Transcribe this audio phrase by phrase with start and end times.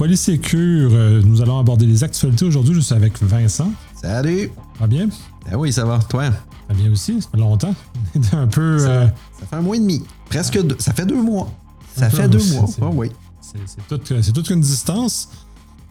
[0.00, 0.92] Polysécure.
[0.94, 2.72] Euh, nous allons aborder les actualités aujourd'hui.
[2.72, 3.70] Je suis avec Vincent.
[4.00, 4.50] Salut!
[4.80, 5.10] Va bien?
[5.52, 5.98] Ah oui, ça va.
[5.98, 6.24] Toi?
[6.30, 6.32] Ça
[6.70, 7.20] va bien aussi.
[7.20, 7.74] Ça fait longtemps.
[8.32, 8.78] un peu.
[8.78, 9.06] Ça, euh,
[9.38, 10.02] ça fait un mois et demi.
[10.30, 10.76] Presque deux.
[10.78, 11.52] Ça fait deux mois.
[11.94, 12.66] Ça fait deux mois.
[12.66, 13.10] c'est- Ah oui.
[13.42, 15.28] c'est toute, c'est toute une distance.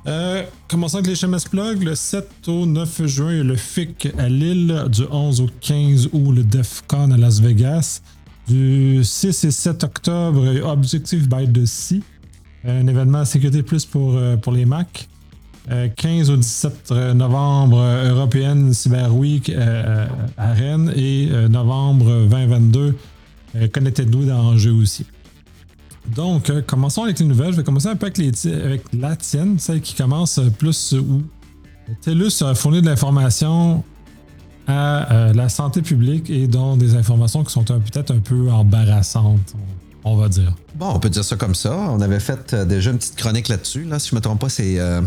[0.07, 1.83] Euh, commençons avec les HMS Plug.
[1.83, 4.85] Le 7 au 9 juin, il y a le FIC à Lille.
[4.91, 8.01] Du 11 au 15 août, le DEFCON à Las Vegas.
[8.47, 12.01] Du 6 et 7 octobre, Objective by the Sea.
[12.67, 15.07] Un événement sécurité plus pour, euh, pour les Mac.
[15.71, 20.91] Euh, 15 au 17 novembre, euh, European Cyber Week euh, à Rennes.
[20.95, 22.95] Et euh, novembre 2022,
[23.55, 25.05] euh, Connected à Angers aussi.
[26.15, 27.51] Donc, euh, commençons avec les nouvelles.
[27.51, 31.23] Je vais commencer un peu avec, la tienne, celle qui commence euh, plus euh, où
[32.01, 33.83] TELUS a fourni de l'information
[34.67, 39.55] à euh, la santé publique et dont des informations qui sont peut-être un peu embarrassantes,
[40.03, 40.55] on, va dire.
[40.75, 41.75] Bon, on peut dire ça comme ça.
[41.75, 43.83] On avait fait euh, déjà une petite chronique là-dessus.
[43.83, 44.79] Là, si je me trompe pas, c'est.
[44.79, 45.01] euh,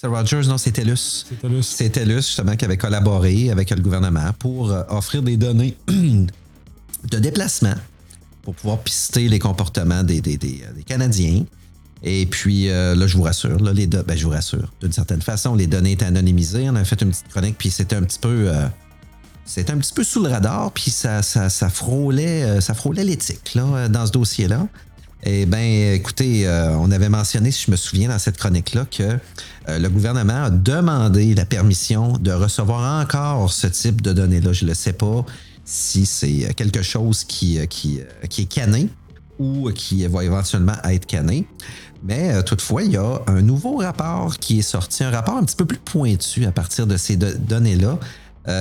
[0.00, 1.24] c'est Rogers, non, c'est TELUS.
[1.28, 1.62] C'est TELUS.
[1.62, 7.18] C'est TELUS, justement, qui avait collaboré avec le gouvernement pour euh, offrir des données de
[7.18, 7.74] déplacement
[8.42, 11.44] pour pouvoir pister les comportements des, des- des- des Canadiens.
[12.04, 15.20] Et puis, euh, là, je vous rassure, là, les ben, je vous rassure, d'une certaine
[15.20, 16.70] façon, les données étaient anonymisées.
[16.70, 18.46] On a fait une petite chronique, puis c'était un petit peu...
[18.48, 18.66] euh,
[19.48, 23.02] c'était un petit peu sous le radar, puis ça, ça, ça frôlait, euh, ça frôlait
[23.02, 24.66] l'éthique là, euh, dans ce dossier-là.
[25.22, 29.18] Eh bien, écoutez, euh, on avait mentionné, si je me souviens, dans cette chronique-là, que
[29.66, 34.52] le gouvernement a demandé la permission de recevoir encore ce type de données-là.
[34.52, 35.24] Je ne sais pas
[35.64, 38.88] si c'est quelque chose qui, qui, qui est cané
[39.38, 41.46] ou qui va éventuellement être cané.
[42.04, 45.56] Mais toutefois, il y a un nouveau rapport qui est sorti, un rapport un petit
[45.56, 47.98] peu plus pointu à partir de ces do- données-là,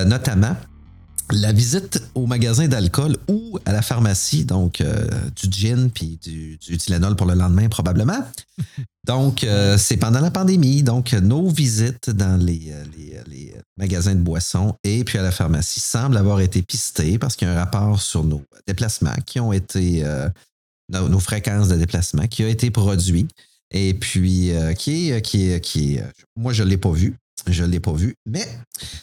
[0.06, 0.58] notamment
[1.32, 6.58] la visite au magasin d'alcool ou à la pharmacie, donc euh, du gin puis du,
[6.58, 8.24] du Tylenol pour le lendemain probablement.
[9.06, 10.84] Donc, euh, c'est pendant la pandémie.
[10.84, 15.32] Donc, nos visites dans les, euh, les, les magasins de boissons et puis à la
[15.32, 19.40] pharmacie semblent avoir été pistées parce qu'il y a un rapport sur nos déplacements qui
[19.40, 20.30] ont été, euh,
[20.90, 23.28] nos, nos fréquences de déplacement qui a été produit
[23.72, 26.04] et puis qui est, qui est, qui est,
[26.38, 27.16] moi je ne l'ai pas vu.
[27.50, 28.48] Je ne l'ai pas vu, mais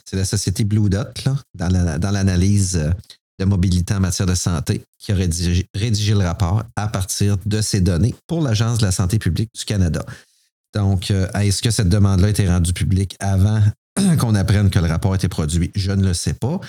[0.05, 2.91] c'est la société Blue Dot, là, dans la- dans l'analyse euh,
[3.41, 5.67] de mobilité en matière de santé, qui a rédigé,
[6.15, 10.05] le rapport à partir de ces données pour l'Agence de la santé publique du Canada.
[10.75, 13.61] Donc, euh, est-ce que cette demande-là a été rendue publique avant
[14.19, 15.71] qu'on apprenne que le rapport a été produit?
[15.75, 16.61] Je ne le sais pas,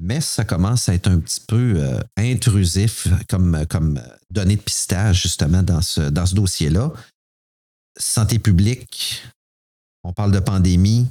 [0.00, 4.00] mais ça commence à être un petit peu euh, intrusif comme, comme
[4.30, 6.92] données de pistage, justement, dans ce dossier-là.
[7.98, 9.22] Santé publique,
[10.04, 11.06] on parle de pandémie.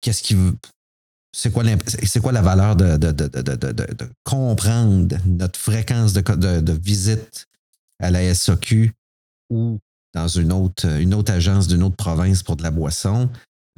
[0.00, 0.36] Qu'est-ce qui.
[1.32, 7.46] C'est quoi, c'est quoi la valeur de, de- de- de- comprendre notre fréquence de, visite
[8.00, 8.92] à la SOQ
[9.50, 9.78] ou
[10.14, 13.28] dans une autre, une autre agence d'une autre province pour de la boisson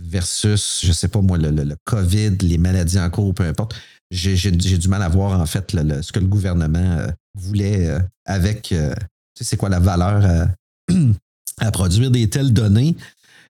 [0.01, 3.75] versus, je sais pas moi, le, le- le COVID, les maladies en cours, peu importe.
[4.13, 7.89] J'ai j'ai- du mal à voir en fait le- ce que le gouvernement euh, voulait
[7.89, 8.71] euh, avec.
[8.71, 8.95] euh,
[9.35, 10.49] tu sais, c'est quoi la valeur
[11.59, 12.97] à produire des telles données.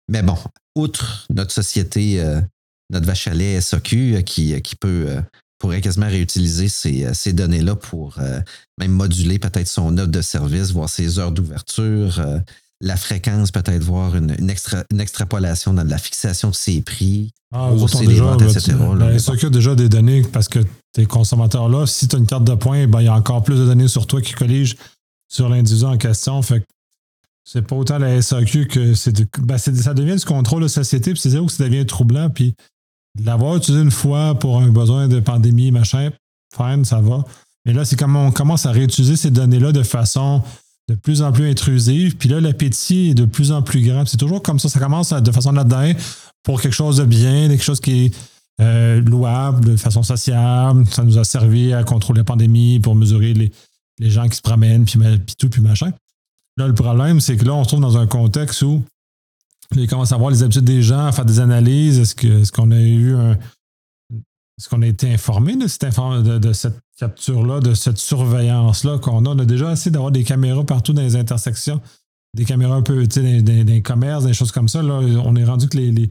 [0.08, 0.36] Mais bon,
[0.76, 2.41] outre notre société, euh,
[2.91, 5.20] notre vache à lait SOQ euh, qui, euh, qui peut, euh,
[5.58, 8.41] pourrait quasiment réutiliser ces, ces données-là pour euh,
[8.78, 12.22] même moduler peut-être son offre de service, voir ses heures d'ouverture,
[12.80, 17.32] la fréquence, peut-être voir une, une, extra- une extrapolation dans la fixation de ses prix.
[17.52, 20.60] Ah, Hausser les ventes, etc., là, mais SAQ a déjà des données parce que
[20.92, 23.56] tes consommateurs-là, si tu as une carte de points, ben, il y a encore plus
[23.56, 24.76] de données sur toi qui colligent
[25.28, 26.41] sur l'individu en question.
[26.42, 26.64] Fait que
[27.50, 31.12] c'est pas autant la SAQ que c'est de- ben, ça devient du contrôle de société,
[31.12, 32.28] puis c'est là où ça devient troublant.
[32.28, 32.54] Puis
[33.19, 36.10] de l'avoir utilisé une fois pour un besoin de pandémie, machin,
[36.54, 37.25] fine, ça va.
[37.64, 40.42] Mais là, c'est comme on commence à réutiliser ces données-là de façon
[40.91, 42.16] de plus en plus intrusive.
[42.16, 44.04] Puis là, l'appétit est de plus en plus grand.
[44.04, 44.69] C'est toujours comme ça.
[44.69, 45.92] Ça commence de façon là-dedans
[46.42, 48.15] pour quelque chose de bien, quelque chose qui est
[48.60, 50.86] euh, louable, de façon sociable.
[50.91, 53.53] Ça nous a servi à contrôler la pandémie, pour mesurer les,
[53.98, 55.92] les gens qui se promènent, puis, puis tout, puis machin.
[56.59, 58.83] Là, le problème, c'est que là, on se trouve dans un contexte où
[59.77, 61.99] il commence à voir les habitudes des gens, à faire des analyses.
[62.01, 63.33] Est-ce qu'on a eu un.
[64.59, 65.87] Est-ce qu'on a été informé de cette,
[66.53, 69.28] cette capture-là, de cette surveillance-là qu'on a?
[69.28, 71.81] On a déjà essayé d'avoir des caméras partout dans les intersections,
[72.34, 74.83] des caméras un peu, tu sais, dans, les commerces, des choses comme ça.
[74.83, 74.95] Là,
[75.25, 76.10] on est rendu que les, les-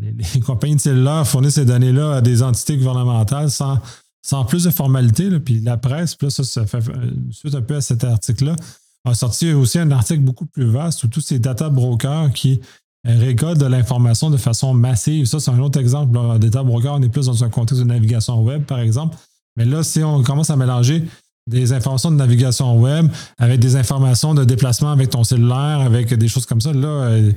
[0.00, 3.78] les, compagnies de cellulaires fournissent ces données-là à des entités gouvernementales sans,
[4.26, 5.30] sans plus de formalité.
[5.30, 5.38] là.
[5.38, 8.56] Puis la presse, là, ça, ça fait euh, suite un peu à cet article-là,
[9.04, 12.60] a sorti aussi un article beaucoup plus vaste où tous ces data brokers qui
[13.06, 15.26] euh, récoltent de l'information de façon massive.
[15.26, 16.14] Ça, c'est un autre exemple.
[16.14, 16.38] Là.
[16.38, 19.16] Data broker, on est plus dans un contexte de navigation web, par exemple.
[19.56, 21.04] Mais là, si on commence à mélanger
[21.46, 23.08] des informations de navigation web,
[23.38, 26.72] avec des informations de déplacement avec ton cellulaire, avec des choses comme ça.
[26.72, 27.32] Là, euh,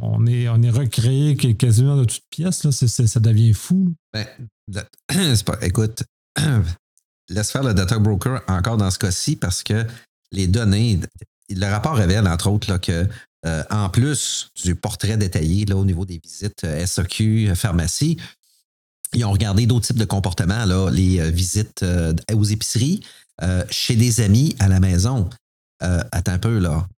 [0.00, 2.68] on, est, recréé quasiment de toutes pièces.
[2.70, 3.94] Ça devient fou.
[4.12, 4.26] Ben,
[5.62, 6.02] écoute,
[7.28, 9.84] laisse faire le data broker encore dans ce cas-ci parce que
[10.32, 11.00] les données,
[11.48, 13.06] le rapport révèle entre autres que
[13.46, 18.16] euh, en plus du portrait détaillé là, au niveau des visites euh, SAQ, pharmacie,
[19.14, 21.84] ils ont regardé d'autres types de comportements, là, les euh, visites
[22.32, 23.00] aux épiceries,
[23.70, 25.30] chez des amis à la maison.
[25.80, 26.88] attends un peu, là.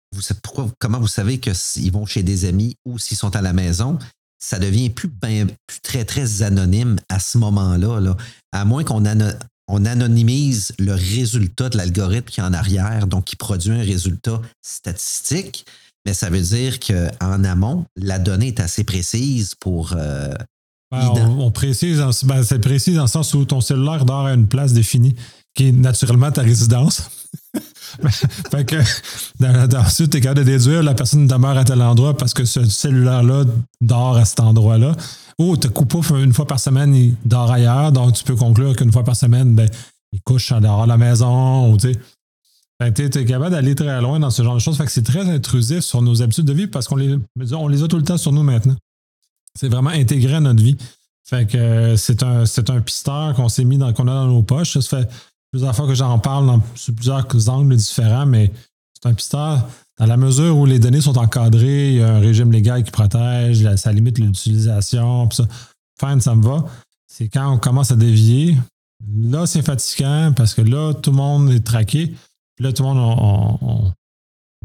[0.78, 3.98] Comment vous savez qu'ils vont chez des amis ou s'ils sont à la maison?
[4.42, 5.50] Ça devient plus, ben,
[5.82, 8.00] très, très anonyme à ce moment-là.
[8.00, 8.16] Là.
[8.52, 9.04] À moins qu'on
[9.70, 14.40] on anonymise le résultat de l'algorithme qui est en arrière, donc qui produit un résultat
[14.60, 15.64] statistique.
[16.04, 19.92] Mais ça veut dire qu'en amont, la donnée est assez précise pour.
[19.96, 20.34] Euh,
[20.90, 24.48] ben, on, précise, ben, c'est précis dans le sens où ton cellulaire dort à une
[24.48, 25.14] place définie,
[25.54, 27.08] qui est naturellement ta résidence.
[28.50, 32.34] fait que ensuite, tu es capable de déduire la personne demeure à tel endroit parce
[32.34, 33.44] que ce cellulaire-là
[33.80, 34.94] dort à cet endroit-là.
[35.38, 38.92] Ou tu coupes une fois par semaine, il dort ailleurs, donc tu peux conclure qu'une
[38.92, 39.68] fois par semaine, ben,
[40.12, 41.72] il couche dehors à la maison.
[41.72, 44.76] Ou, tu es, capable d'aller très loin dans ce genre de choses.
[44.76, 47.16] Fait que c'est très intrusif sur nos habitudes de vie parce qu'on les,
[47.52, 48.76] on les a tout le temps sur nous maintenant.
[49.58, 50.76] C'est vraiment intégré à notre vie.
[51.24, 54.42] Fait que euh, c'est un, un pisteur qu'on s'est mis dans, qu'on a dans nos
[54.42, 54.78] poches.
[54.78, 55.08] Ça fait
[55.50, 58.52] plusieurs fois que j'en parle dans, sous plusieurs angles différents, mais
[58.94, 59.68] c'est un pisteur.
[59.98, 62.90] Dans la mesure où les données sont encadrées, il y a un régime légal qui
[62.90, 65.44] protège, ça limite l'utilisation, ça.
[66.00, 66.64] Ça me va.
[67.06, 68.56] C'est quand on commence à dévier,
[69.14, 72.14] là, c'est fatigant parce que là, tout le monde est traqué.
[72.58, 73.18] là, tout le monde,
[73.60, 73.92] on,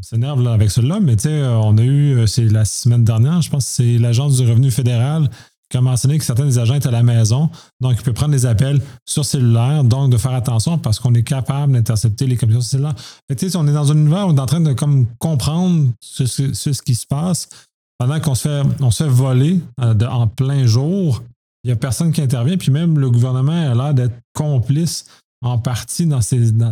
[0.02, 3.50] s'énerve avec cela, mais tu sais, on a eu, euh, c'est la semaine dernière, je
[3.50, 5.30] pense c'est l'Agence du revenu fédéral
[5.78, 7.50] a mentionné que certains des agents étaient à la maison,
[7.82, 11.24] donc il peut prendre des appels sur cellulaire, donc de faire attention parce qu'on est
[11.24, 12.96] capable d'intercepter les communications cellulaires.
[13.30, 16.26] Fait on est dans un univers où on est en train de comme, comprendre ce,
[16.26, 17.50] ce, qui se passe
[17.98, 21.24] pendant qu'on se fait, on se fait voler euh, en plein jour.
[21.64, 25.06] Il n'y a personne qui intervient, puis même le gouvernement a l'air d'être complice
[25.42, 26.72] en partie dans ces, dans,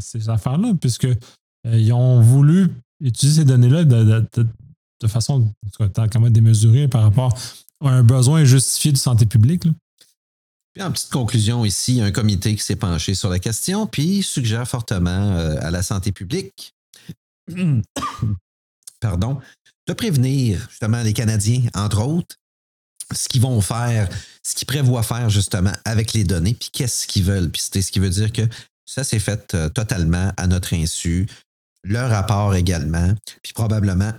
[0.00, 1.16] ces affaires-là, puisqu'ils
[1.66, 2.70] euh, ont voulu
[3.00, 5.52] utiliser ces données-là de, de, façon
[6.30, 7.36] démesurée par rapport
[7.86, 9.64] un besoin justifié de santé publique.
[10.74, 14.68] Puis en petite conclusion ici, un comité qui s'est penché sur la question, puis suggère
[14.68, 16.74] fortement euh, à la santé publique,
[19.00, 19.38] pardon,
[19.86, 22.36] de prévenir justement les Canadiens, entre autres,
[23.14, 24.08] ce qu'ils vont faire,
[24.42, 27.50] ce qu'ils prévoient faire justement avec les données, puis qu'est-ce qu'ils veulent.
[27.50, 28.42] Puis c'est ce qui veut dire que
[28.84, 31.26] ça s'est fait euh, totalement à notre insu.
[31.84, 34.12] Le rapport également, puis probablement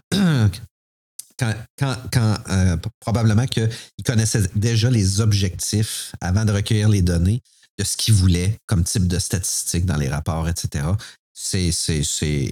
[1.38, 3.70] quand, euh, probablement qu'ils
[4.06, 7.42] connaissaient déjà les objectifs avant de recueillir les données
[7.78, 10.86] de ce qu'ils voulaient comme type de statistiques dans les rapports, etc.
[11.34, 12.52] C'est, c'est, c'est,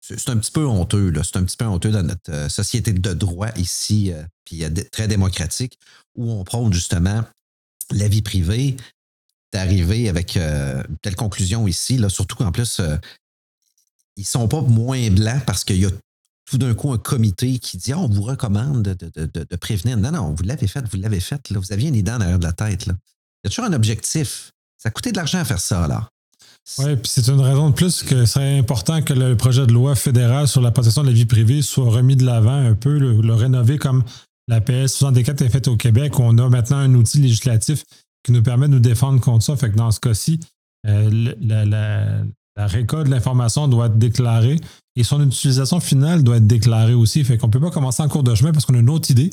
[0.00, 1.22] c'est un petit peu honteux, là.
[1.24, 5.08] C'est un petit peu honteux dans notre euh, société de droit ici, euh, puis très
[5.08, 5.78] démocratique,
[6.14, 7.22] où on prône justement
[7.90, 8.76] la vie privée,
[9.52, 12.80] d'arriver avec une telle conclusion ici, là, surtout qu'en plus,
[14.16, 15.90] ils sont pas moins blancs parce qu'il y a
[16.46, 19.96] tout d'un coup un comité qui dit ah, on vous recommande de, prévenir.
[19.96, 21.50] Non, non, vous l'avez fait, vous l'avez fait.
[21.50, 21.58] Là.
[21.58, 22.86] Vous aviez une idée en arrière de la tête.
[22.86, 24.52] Il y a toujours un objectif.
[24.78, 26.08] Ça a coûté de l'argent à faire ça, là.
[26.78, 29.94] Oui, puis c'est une raison de plus que c'est important que le projet de loi
[29.94, 33.34] fédéral sur la protection de la vie privée soit remis de l'avant un peu, le,
[33.34, 34.02] rénover comme
[34.48, 36.18] la PS 64 est faite au Québec.
[36.18, 37.84] On a maintenant un outil législatif
[38.24, 39.56] qui nous permet de nous défendre contre ça.
[39.56, 40.40] Fait que dans ce cas-ci,
[40.88, 42.24] euh, la, la
[42.56, 44.58] récolte de l'information doit être déclarée
[44.96, 47.22] et son utilisation finale doit être déclarée aussi.
[47.22, 49.10] Fait qu'on ne peut pas commencer en cours de chemin parce qu'on a une autre
[49.10, 49.30] idée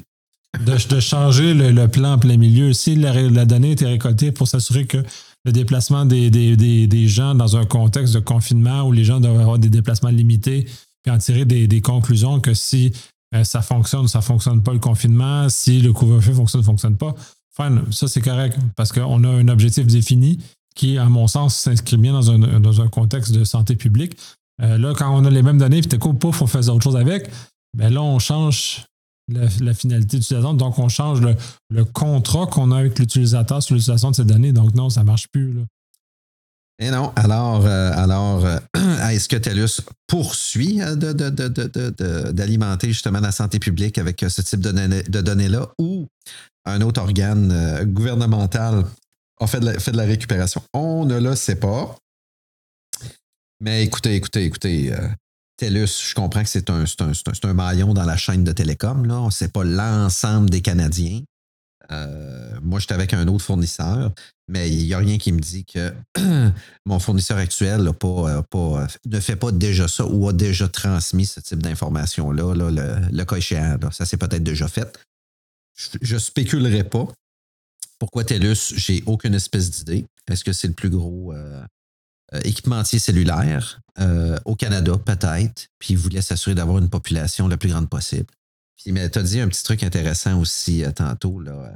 [0.59, 2.73] de, changer le, plan en plein milieu.
[2.73, 5.03] Si la, donnée était récoltée pour s'assurer que
[5.45, 9.69] le déplacement des, gens dans un contexte de confinement où les gens doivent avoir des
[9.69, 10.65] déplacements limités,
[11.01, 12.93] puis en tirer des, conclusions que si
[13.35, 16.63] euh, ça fonctionne ou ça ne fonctionne pas le confinement, si le couvre-feu fonctionne ou
[16.63, 17.15] ne fonctionne pas,
[17.57, 20.39] enfin, ça c'est correct parce qu'on a un objectif défini
[20.75, 24.17] qui, à mon sens, s'inscrit bien dans un, contexte de santé publique.
[24.61, 26.83] Euh, là, quand on a les mêmes données, puis t'es cool, pouf, on fait autre
[26.83, 27.29] chose avec,
[27.75, 28.85] ben là, on change
[29.31, 30.53] la, finalité d'utilisation.
[30.53, 34.51] Donc, on change le, contrat qu'on a avec l'utilisateur sur l'utilisation de ces données.
[34.51, 35.53] Donc, non, ça ne marche plus.
[35.53, 35.61] Là.
[36.79, 38.57] Et non, alors, euh, alors euh,
[39.11, 40.79] est-ce que TELUS poursuit
[42.33, 46.07] d'alimenter justement la santé publique avec ce type de données-là ou
[46.65, 48.85] un autre organe gouvernemental
[49.39, 50.61] a fait de, la, récupération.
[50.73, 51.95] On ne le sait pas.
[53.59, 55.07] Mais écoutez, écoutez, écoutez, euh,
[55.57, 59.05] TELUS, je comprends que c'est un, un, maillon dans la chaîne de télécom.
[59.05, 59.29] Là.
[59.31, 61.21] Ce n'est pas l'ensemble des Canadiens.
[61.91, 64.11] Euh, moi, j'étais avec un autre fournisseur,
[64.47, 65.93] mais il n'y a rien qui me dit que
[66.85, 72.53] mon fournisseur actuel ne fait pas déjà ça ou a déjà transmis ce type d'information-là.
[72.53, 74.97] le, le, cas échéant, ça s'est peut-être déjà fait.
[76.01, 77.07] Je ne spéculerai pas.
[78.00, 80.05] Pourquoi TELUS, j'ai aucune espèce d'idée.
[80.29, 81.33] Est-ce que c'est le plus gros
[82.43, 83.79] équipementier cellulaire?
[84.45, 88.27] Au Canada, peut-être, puis il voulait s'assurer d'avoir une population la plus grande possible.
[88.77, 91.39] Puis, mais tu as dit un petit truc intéressant aussi euh, tantôt.
[91.39, 91.73] Là.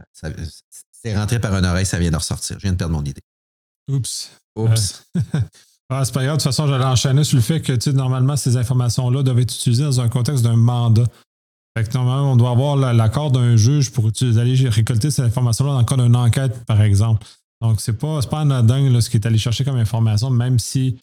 [0.92, 2.58] c'est rentré par une oreille, ça vient de ressortir.
[2.58, 3.22] Je viens de perdre mon idée.
[3.90, 4.32] Oups.
[4.58, 5.06] Oups.
[5.16, 5.22] Euh,
[5.90, 6.38] ah, c'est pas grave.
[6.38, 9.54] De toute façon, j'allais enchaîner sur le fait que tu normalement, ces informations-là doivent être
[9.54, 11.06] utilisées dans un contexte d'un mandat.
[11.96, 16.16] On doit avoir l'accord d'un juge pour aller récolter ces informations-là dans le cas d'une
[16.16, 17.26] enquête, par exemple.
[17.62, 20.98] Donc, c'est pas, pas anodin là, ce qui est allé chercher comme information, même si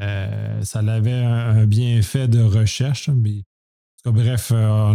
[0.00, 3.08] euh, ça avait un, bienfait de recherche.
[3.08, 3.42] Mais
[4.04, 4.94] bref, euh,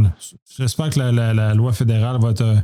[0.58, 2.64] j'espère que la, loi fédérale va être,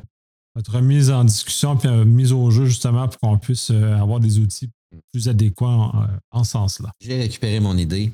[0.69, 4.39] remise en discussion puis euh, mise au jeu justement pour qu'on puisse euh, avoir des
[4.39, 4.69] outils
[5.12, 5.91] plus adéquats
[6.31, 6.91] en, ce sens-là.
[7.00, 8.12] J'ai récupéré mon idée.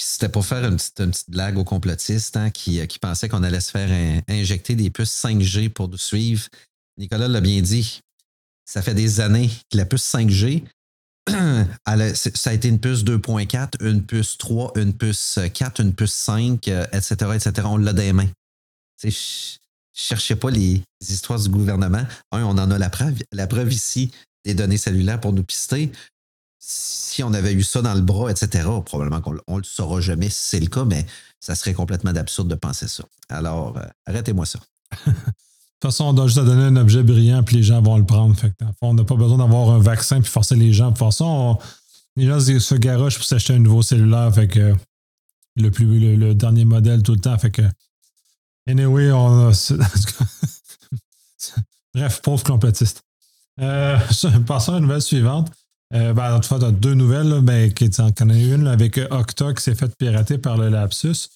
[0.00, 3.60] Puis c'était pour faire une petite, blague aux complotistes hein, qui, qui pensaient qu'on allait
[3.60, 6.48] se faire injecter des puces 5G pour nous suivre.
[6.96, 8.00] Nicolas l'a bien dit.
[8.64, 10.64] Ça fait des années que la puce 5G,
[11.28, 16.66] ça a été une puce 2.4, une puce 3, une puce 4, une puce 5,
[16.66, 17.52] etc., etc.
[17.66, 18.30] On l'a des mains.
[19.04, 19.10] Ne
[19.92, 22.06] cherchez pas les, histoires du gouvernement.
[22.32, 24.12] Un, on en a la preuve, la preuve ici
[24.46, 25.92] des données cellulaires pour nous pister.
[26.62, 30.28] Si on avait eu ça dans le bras, etc., probablement qu'on ne le saura jamais
[30.28, 31.06] si c'est le cas, mais
[31.40, 33.04] ça serait complètement absurde de penser ça.
[33.30, 34.60] Alors, euh, arrêtez-moi ça.
[35.06, 38.04] De toute façon, on doit juste donner un objet brillant, puis les gens vont le
[38.04, 38.36] prendre.
[38.36, 38.52] Fait
[38.82, 40.88] on n'a pas besoin d'avoir un vaccin, puis forcer les gens.
[40.88, 41.58] De toute façon,
[42.16, 44.30] les gens se garochent pour s'acheter un nouveau cellulaire.
[44.34, 44.46] Fait
[45.56, 47.38] le, dernier modèle tout le temps.
[47.38, 47.62] Fait que,
[48.68, 49.52] anyway, on a,
[51.94, 53.02] Bref, pauvre complotiste.
[53.60, 53.98] Euh,
[54.46, 55.50] passons à la nouvelle suivante.
[55.92, 59.00] Euh, ben, en tout cas, tu as deux nouvelles, mais qui en connais une avec
[59.10, 61.28] Octa qui s'est fait pirater par le lapsus.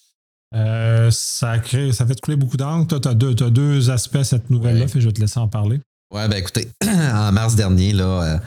[0.55, 2.99] Euh, ça, crée, ça fait couler beaucoup d'encre.
[2.99, 5.81] Toi, tu as, deux aspects à cette nouvelle-là, je vais te laisser en parler.
[6.13, 8.39] Ouais, ben écoutez, en mars dernier, là, euh,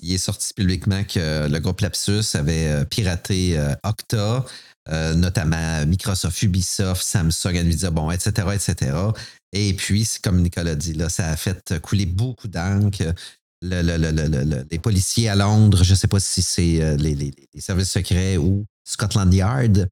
[0.00, 4.44] il est sorti publiquement que le groupe Lapsus avait euh, piraté Octa,
[5.14, 8.92] notamment Microsoft, Ubisoft, Samsung, Nvidia, bon, etc., etc.
[9.52, 13.14] Et puis, comme Nicolas dit, là, ça a fait couler beaucoup d'encre.
[13.64, 19.32] Les policiers à Londres, je ne sais pas si c'est les, services secrets ou Scotland
[19.32, 19.88] Yard,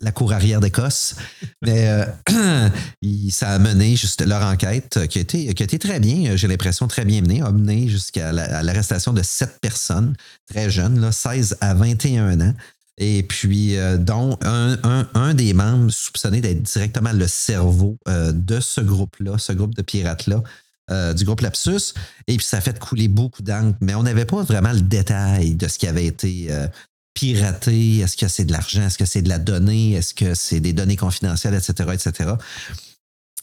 [0.00, 1.16] la cour arrière d'Écosse.
[1.60, 2.68] Mais euh,
[3.30, 7.04] ça a mené juste leur enquête qui a été, qui très bien, j'ai l'impression très
[7.04, 10.14] bien menée, a mené jusqu'à l'arrestation de sept personnes
[10.48, 12.54] très jeunes, là, 16 à 21 ans.
[12.98, 18.80] Et puis, euh, dont un, des membres soupçonné d'être directement le cerveau euh, de ce
[18.80, 20.42] groupe-là, ce groupe de pirates-là,
[21.14, 21.94] du groupe Lapsus.
[22.26, 25.68] Et puis, ça fait couler beaucoup d'encre, mais on n'avait pas vraiment le détail de
[25.68, 26.50] ce qui avait été
[27.14, 27.98] pirater?
[27.98, 28.82] Est-ce que c'est de l'argent?
[28.82, 29.92] Est-ce que c'est de la donnée?
[29.92, 32.30] Est-ce que c'est des données confidentielles, etc., etc.?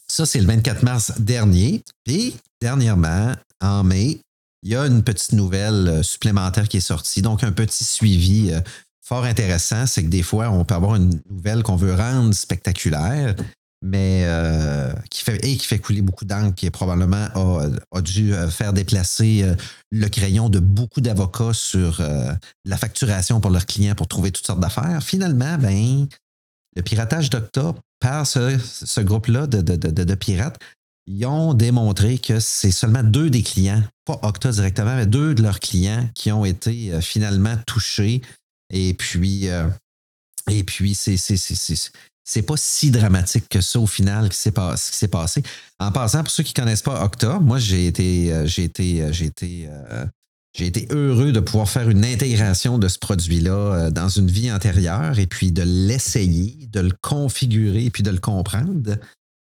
[0.06, 1.82] Ça, c'est le 24 mars dernier.
[2.04, 4.20] Puis, dernièrement, en mai,
[4.62, 7.22] il y a une petite nouvelle euh, supplémentaire qui est sortie.
[7.22, 8.60] Donc, un petit suivi euh,
[9.00, 9.86] fort intéressant.
[9.86, 13.36] C'est que des fois, on peut avoir une nouvelle qu'on veut rendre spectaculaire,
[13.82, 18.48] mais euh, qui fait et qui fait couler beaucoup d'encre, qui probablement a, dû euh,
[18.48, 19.54] faire déplacer euh,
[19.90, 22.02] le crayon de beaucoup d'avocats sur
[22.64, 25.02] la facturation pour leurs clients pour trouver toutes sortes d'affaires.
[25.02, 26.06] Finalement, ben,
[26.76, 30.58] le piratage d'Octa par ce, groupe-là de, de, pirates,
[31.06, 35.42] ils ont démontré que c'est seulement deux des clients, pas Octa directement, mais deux de
[35.42, 38.22] leurs clients qui ont été finalement touchés.
[38.72, 39.48] Et puis,
[40.48, 41.16] et puis c'est
[42.24, 45.42] c'est pas si dramatique que ça au final qui s'est passé.
[45.78, 49.02] En passant, pour ceux qui ne connaissent pas Octa, moi j'ai été, euh, j'ai été,
[49.02, 50.06] euh, j'ai été, euh,
[50.58, 55.26] été heureux de pouvoir faire une intégration de ce produit-là dans une vie antérieure et
[55.26, 58.96] puis de l'essayer, de le configurer et puis de le comprendre.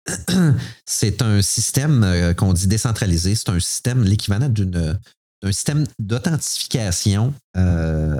[0.86, 3.34] C'est un système qu'on dit décentralisé.
[3.34, 7.34] C'est un système, l'équivalent d'un système d'authentification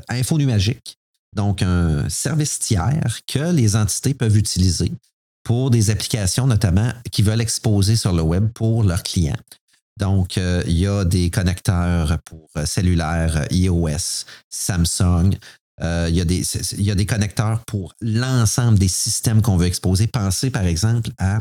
[0.09, 1.00] infonuagique
[1.35, 4.93] donc un service tiers que les entités peuvent utiliser
[5.45, 9.37] pour des applications notamment qui veulent exposer sur le web pour leurs clients.
[10.01, 15.37] Donc, euh, il y a des connecteurs pour euh, cellulaire, iOS, Samsung.
[15.83, 20.07] Euh, il, y a des, connecteurs pour l'ensemble des systèmes qu'on veut exposer.
[20.07, 21.41] Pensez par exemple à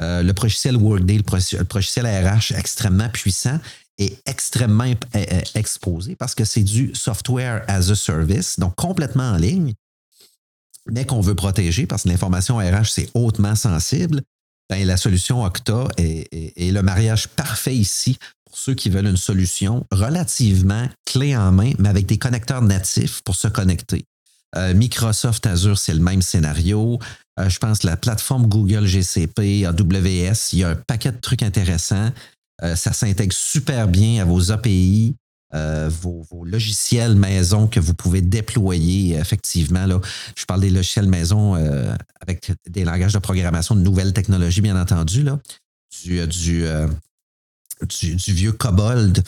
[0.00, 3.58] le logiciel Workday, le logiciel RH extrêmement puissant
[3.98, 9.30] est extrêmement euh, euh, exposé parce que c'est du software as a service, donc complètement
[9.30, 9.74] en ligne,
[10.90, 14.22] mais qu'on veut protéger parce que l'information RH, c'est hautement sensible.
[14.70, 19.86] Ben, la solution Octa est, le mariage parfait ici pour ceux qui veulent une solution
[19.90, 24.04] relativement clé en main, mais avec des connecteurs natifs pour se connecter.
[24.56, 26.98] Euh, Microsoft Azure, c'est le même scénario.
[27.36, 32.12] Je pense la plateforme Google GCP, AWS, il y a un paquet de trucs intéressants.
[32.62, 35.16] Euh, ça s'intègre super bien à vos API,
[35.52, 39.86] vos, logiciels maison que vous pouvez déployer effectivement.
[40.36, 41.54] Je parle des logiciels maison
[42.20, 45.22] avec des langages de programmation de nouvelles technologies, bien entendu.
[45.22, 45.38] Là.
[46.02, 46.18] Du,
[48.32, 49.22] vieux Kobold,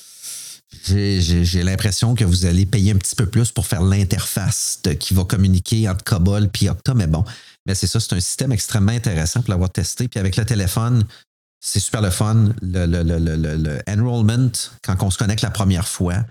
[0.85, 5.25] j'ai l'impression que vous allez payer un petit peu plus pour faire l'interface qui va
[5.25, 7.25] communiquer entre Cobol et Octa, mais bon,
[7.67, 10.09] mais c'est ça, c'est un système extrêmement intéressant pour l'avoir testé.
[10.09, 11.05] Puis avec le téléphone,
[11.67, 12.51] c'est super le fun.
[12.63, 14.53] Le, enrollment,
[14.85, 16.25] quand on se connecte la première fois,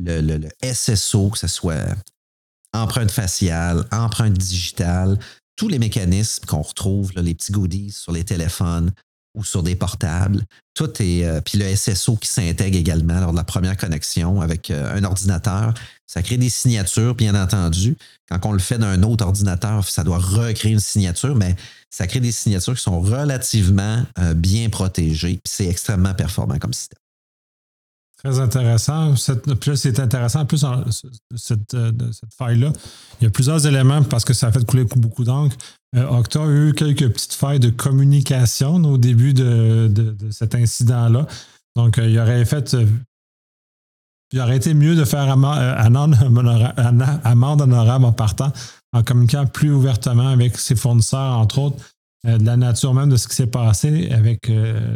[0.00, 1.94] le, SSO, que ce soit
[2.72, 5.16] empreinte faciale, empreinte digitale,
[5.54, 8.92] tous les mécanismes qu'on retrouve, les petits goodies sur les téléphones,
[9.34, 10.44] ou sur des portables.
[10.74, 11.24] Tout est.
[11.24, 15.04] Euh, puis le SSO qui s'intègre également lors de la première connexion avec euh, un
[15.04, 15.74] ordinateur.
[16.06, 17.96] Ça crée des signatures, bien entendu.
[18.28, 21.54] Quand on le fait d'un autre ordinateur, ça doit recréer une signature, mais
[21.90, 25.38] ça crée des signatures qui sont relativement euh, bien protégées.
[25.44, 26.98] Puis c'est extrêmement performant comme système.
[28.22, 29.14] Très intéressant.
[29.60, 30.64] puis c'est intéressant, en plus,
[31.36, 31.74] cette,
[32.12, 32.70] cette faille-là,
[33.20, 35.56] il y a plusieurs éléments parce que ça a fait couler beaucoup d'encre.
[35.96, 41.26] Euh, Octa a eu quelques petites failles de communication au début de, cet incident-là.
[41.76, 42.74] Donc, euh, il aurait fait.
[42.74, 42.86] Euh,
[44.32, 46.14] il aurait été mieux de faire amende
[47.60, 48.52] honorable en partant,
[48.92, 51.76] en communiquant plus ouvertement avec ses fournisseurs, entre autres,
[52.24, 54.46] de la nature même de ce qui s'est passé avec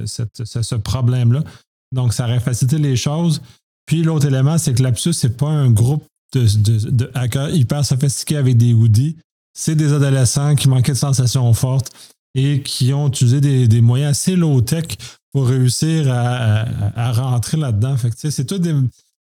[0.06, 1.42] ce, problème-là.
[1.90, 3.42] Donc, ça aurait facilité les choses.
[3.86, 7.84] Puis l'autre élément, c'est que Lapsus, ce n'est pas un groupe de, de, hackers hyper
[7.84, 9.16] sophistiqués avec des hoodies
[9.54, 11.90] c'est des adolescents qui manquaient de sensations fortes
[12.34, 14.84] et qui ont utilisé des, moyens assez low-tech
[15.32, 17.96] pour réussir à, rentrer là-dedans.
[18.16, 18.58] c'est tout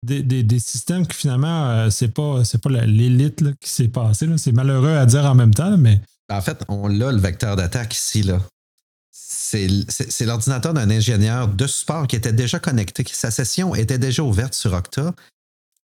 [0.02, 4.26] des, systèmes qui finalement, euh, c'est pas, pas l'élite qui s'est passé.
[4.38, 6.00] C'est malheureux à dire en même temps, mais.
[6.30, 8.22] En fait, on a le vecteur d'attaque ici.
[8.22, 8.40] Là.
[9.10, 13.04] C'est, l'ordinateur d'un ingénieur de support qui était déjà connecté.
[13.12, 15.14] Sa session était déjà ouverte sur Octa.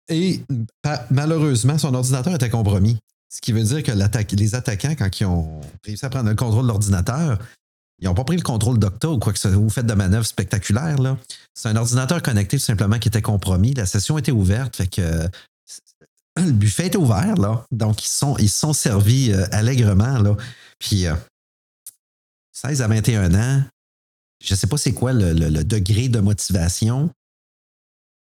[0.10, 0.42] Et
[1.10, 2.98] malheureusement, son ordinateur était compromis.
[3.36, 3.92] Ce qui veut dire que
[4.38, 7.38] les attaquants, quand ils ont réussi à prendre le contrôle de l'ordinateur,
[8.00, 9.58] ils n'ont pas pris le contrôle d'Octa ou quoi que ce soit.
[9.58, 10.96] Vous faites de manœuvres spectaculaires.
[11.54, 13.74] C'est un ordinateur connecté tout simplement qui était compromis.
[13.74, 14.78] La session était ouverte.
[14.78, 15.28] Fait que
[16.38, 17.36] le buffet était ouvert.
[17.36, 17.66] Là.
[17.72, 20.18] Donc, ils sont, ils sont servis euh, allègrement.
[20.18, 20.38] Là.
[20.80, 21.06] Puis,
[22.54, 23.64] 16 euh, à 21 ans,
[24.42, 27.10] je ne sais pas c'est quoi le, degré de motivation,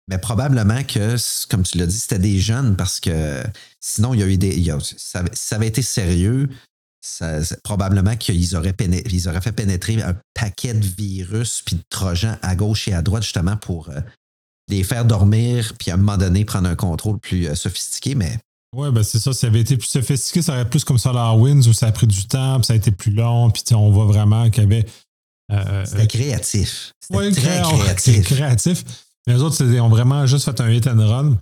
[0.08, 1.16] mais probablement que,
[1.48, 3.42] comme tu l'as dit, c'était des jeunes parce que
[3.80, 4.72] sinon, il y a eu des.
[4.96, 5.22] ça,
[5.56, 6.48] avait été sérieux,
[7.62, 8.74] probablement qu'ils auraient,
[9.26, 13.22] auraient fait pénétrer un paquet de virus puis de trojans à gauche et à droite,
[13.22, 14.00] justement, pour euh,
[14.68, 18.38] les faire dormir, puis à un moment donné, prendre un contrôle plus euh, sophistiqué, mais.
[18.74, 19.32] Oui, ben c'est ça.
[19.32, 22.06] Si ça avait été plus sophistiqué, ça aurait plus comme SolarWinds où ça a pris
[22.06, 24.86] du temps, puis ça a été plus long, puis on voit vraiment qu'il y avait.
[25.50, 26.92] Euh, c'était créatif.
[27.00, 28.24] C'était très créatif.
[28.24, 28.84] créatif.
[29.28, 31.36] Les autres, ils ont vraiment juste fait un hit and run.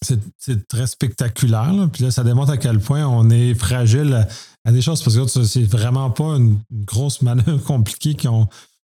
[0.00, 1.88] C'est très spectaculaire.
[1.92, 4.26] Puis là, ça démontre à quel point on est fragile
[4.64, 8.48] à, des choses parce que c'est vraiment pas une, grosse manœuvre compliquée qu'ils ont,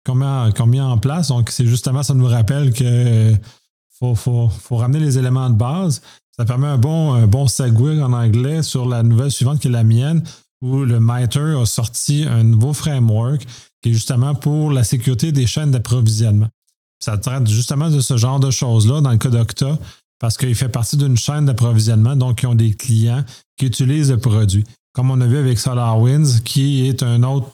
[0.08, 1.28] mis, en place.
[1.28, 3.40] Donc, c'est justement, ça nous rappelle qu'il
[3.98, 6.00] faut, faut, ramener les éléments de base.
[6.36, 9.72] Ça permet un bon, un bon segue en anglais sur la nouvelle suivante qui est
[9.72, 10.22] la mienne,
[10.62, 13.44] où le MITRE a sorti un nouveau framework
[13.82, 16.48] qui est justement pour la sécurité des chaînes d'approvisionnement.
[17.02, 19.76] Ça traite justement de ce genre de choses-là dans le cas d'Octa,
[20.20, 23.24] parce qu'il fait partie d'une chaîne d'approvisionnement, donc ils ont des clients
[23.56, 24.64] qui utilisent le produit.
[24.92, 27.48] Comme on a vu avec SolarWinds, qui est un autre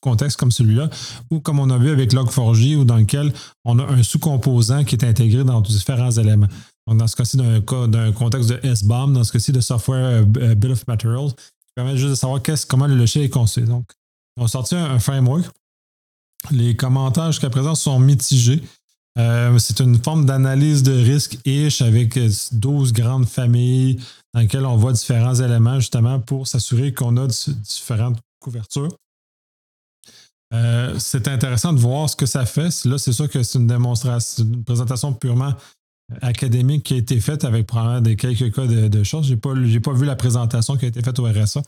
[0.00, 0.90] contexte comme celui-là,
[1.30, 3.32] ou comme on a vu avec Log4j, ou dans lequel
[3.64, 6.48] on a un sous-composant qui est intégré dans différents éléments.
[6.88, 10.72] Donc, dans ce cas-ci, d'un contexte de SBOM, dans ce cas-ci, de Software euh, Bill
[10.72, 13.62] of Materials, qui permet juste de savoir comment le logiciel est construit.
[13.62, 13.84] Donc,
[14.38, 15.48] ont sorti un framework.
[16.50, 18.60] Les commentaires jusqu'à présent sont mitigés.
[19.18, 22.18] Euh, c'est une forme d'analyse de risque ish avec
[22.52, 23.98] 12 grandes familles
[24.32, 28.96] dans lesquelles on voit différents éléments justement pour s'assurer qu'on a différentes couvertures.
[30.54, 32.84] Euh, c'est intéressant de voir ce que ça fait.
[32.84, 35.52] Là, c'est sûr que c'est une démonstration, une présentation purement
[36.22, 39.26] académique qui a été faite avec probablement des quelques cas de, choses.
[39.26, 39.52] Je n'ai pas,
[39.82, 41.62] pas, vu la présentation qui a été faite au RSA.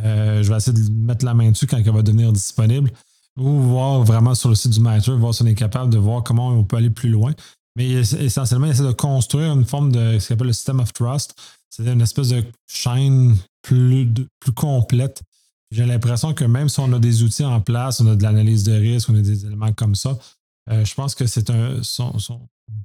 [0.00, 2.90] Euh, je vais essayer de mettre la main dessus quand elle va devenir disponible
[3.38, 6.22] ou voir vraiment sur le site du Matter, voir si on est capable de voir
[6.22, 7.32] comment on peut aller plus loin.
[7.76, 10.92] Mais essentiellement, il essaie de construire une forme de ce qu'on appelle le system of
[10.92, 11.34] trust.
[11.70, 15.22] C'est une espèce de chaîne plus, plus complète.
[15.72, 18.62] J'ai l'impression que même si on a des outils en place, on a de l'analyse
[18.62, 20.16] de risque, on a des éléments comme ça,
[20.70, 21.82] je pense que c'est un.
[21.82, 22.12] Son,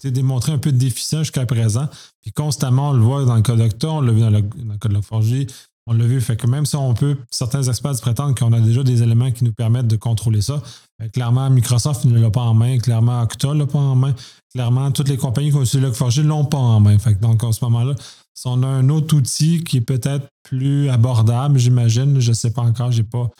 [0.03, 1.87] démontré un peu déficient jusqu'à présent.
[2.21, 3.53] Puis constamment, on le voit dans le cas
[3.87, 5.49] on l'a vu dans le, dans le de Log4j,
[5.89, 8.83] on l'a vu, fait que même si on peut, certains experts prétendent qu'on a déjà
[8.83, 10.61] des éléments qui nous permettent de contrôler ça,
[11.01, 14.13] euh, clairement, Microsoft ne l'a pas en main, clairement, Okta ne l'a pas en main,
[14.53, 16.99] clairement, toutes les compagnies qui ont utilisé Log4j ne l'ont pas en main.
[16.99, 17.95] Fait donc, en ce moment-là,
[18.35, 22.51] si on a un autre outil qui est peut-être plus abordable, j'imagine, je ne sais
[22.51, 23.31] pas encore, je n'ai pas,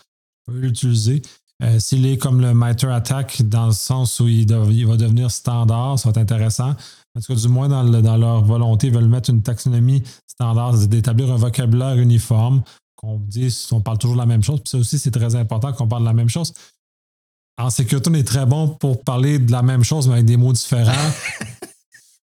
[0.52, 1.22] l'utiliser.
[1.62, 6.00] Euh, s'il est comme le Mitre Attack, dans le sens où il, va devenir standard,
[6.00, 6.74] ça va être intéressant.
[7.16, 10.78] En tout cas, du moins, dans, dans leur volonté, ils veulent mettre une taxonomie standard,
[10.88, 12.62] d'établir un vocabulaire uniforme,
[12.96, 14.60] qu'on dise, on parle toujours de la même chose.
[14.62, 16.54] Puis ça aussi, c'est très important qu'on parle de la même chose.
[17.58, 20.38] En sécurité, on est très bon pour parler de la même chose, mais avec des
[20.38, 20.94] mots différents.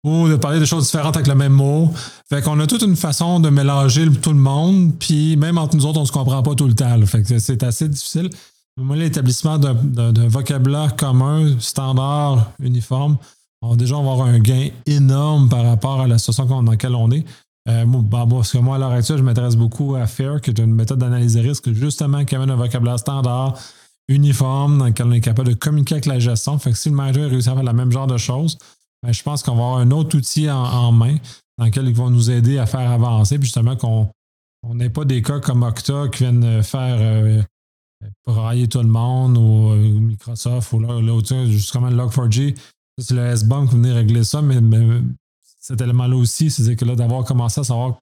[0.06, 1.92] ou de parler de choses différentes avec le même mot.
[2.30, 5.86] Fait qu'on a toute une façon de mélanger tout le monde, puis même entre nous
[5.86, 7.04] autres, on ne se comprend pas tout le temps.
[7.06, 8.30] Fait que c'est assez difficile.
[8.78, 13.18] Moi, l'établissement d'un vocabulaire commun, standard, uniforme,
[13.76, 17.12] déjà, on va avoir un gain énorme par rapport à la situation dans laquelle on
[17.12, 17.26] est.
[17.68, 20.52] Euh, moi, bah, parce que moi, à l'heure actuelle, je m'intéresse beaucoup à FAIR, qui
[20.52, 23.58] est une méthode d'analyse des risques, justement, qui amène un vocabulaire standard,
[24.08, 26.60] uniforme, dans lequel on est capable de communiquer avec la gestion.
[26.60, 28.58] Fait que si le manager réussit à faire le même genre de choses,
[29.02, 31.16] ben, je pense qu'on va avoir un autre outil en, main
[31.58, 34.10] dans lequel ils vont nous aider à faire avancer, puis justement qu'on
[34.74, 37.42] n'ait pas des cas comme Okta qui viennent faire euh,
[38.28, 42.56] brailler tout le monde ou, euh, Microsoft ou l'autre, justement Log4j
[42.98, 44.60] c'est le S-Bank qui venait régler ça, mais,
[45.60, 47.98] cet élément-là aussi, c'est-à-dire que là, d'avoir commencé à savoir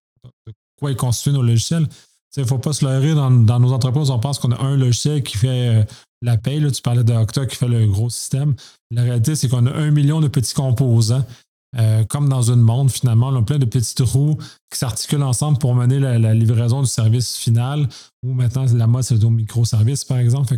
[0.45, 1.87] de quoi est constitué nos logiciels.
[2.35, 4.09] Il ne faut pas se leurrer dans, nos entreprises.
[4.09, 5.83] On pense qu'on a un logiciel qui fait euh,
[6.21, 6.59] la paye.
[6.59, 8.55] Là, tu parlais de qui fait le gros système.
[8.91, 11.23] La réalité, c'est qu'on a un million de petits composants.
[11.75, 14.37] Euh, comme dans une montre, finalement, on a plein de petites roues
[14.71, 17.87] qui s'articulent ensemble pour mener la, livraison du service final,
[18.23, 20.55] ou maintenant la mode, c'est au microservice, par exemple.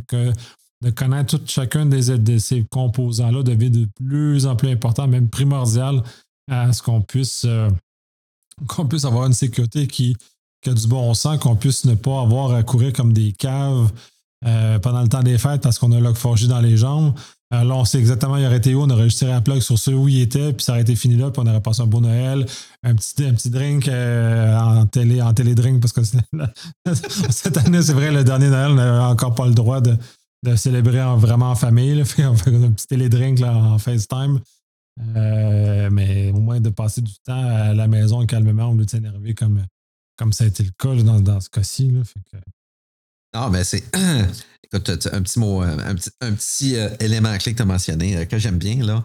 [0.86, 6.04] De connaître chacun des, de ces composants-là devient de plus en plus important, même primordial,
[6.50, 7.71] à ce qu'on puisse, euh,
[8.88, 10.15] puisse avoir une sécurité qui,
[10.67, 13.91] a du bon sens, qu'on puisse ne pas avoir à courir comme des caves
[14.48, 17.13] euh, pendant le temps des fêtes parce qu'on a log forgé dans les jambes.
[17.52, 19.80] Là, on sait exactement, il aurait été où, on aurait juste tiré un plug sur
[19.80, 21.86] ce où il était, puis ça aurait été fini là, puis on aurait passé un
[21.86, 22.45] beau Noël,
[22.84, 26.02] un petit, un petit drink euh, en télé, en télé-drink, parce que
[27.30, 29.95] cette année, c'est vrai, le dernier Noël, on n'avait encore pas le droit de,
[30.46, 32.02] de célébrer vraiment en famille.
[32.20, 34.40] On fait un petit télédrink là, en FaceTime.
[35.18, 38.90] Euh, mais au moins de passer du temps à la maison calmement au lieu de
[38.90, 39.66] s'énerver comme,
[40.18, 41.92] comme ça a été le cas dans, dans, ce cas-ci.
[43.34, 43.84] Non, mais c'est.
[44.64, 48.18] Écoute, un petit mot, un petit, un petit euh, élément clé que tu as mentionné
[48.18, 48.84] euh, que j'aime bien.
[48.84, 49.04] Là.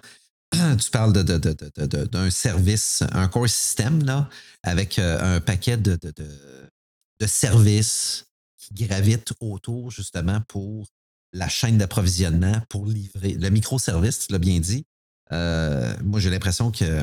[0.79, 4.29] Tu parles d'un de, de, de, service, un core système là,
[4.65, 8.27] avec un paquet de, de services
[8.59, 10.89] qui gravitent autour justement pour
[11.33, 13.35] la chaîne d'approvisionnement pour livrer.
[13.35, 14.85] Le microservice, tu l'as bien dit.
[15.33, 17.03] Euh, moi, j'ai l'impression que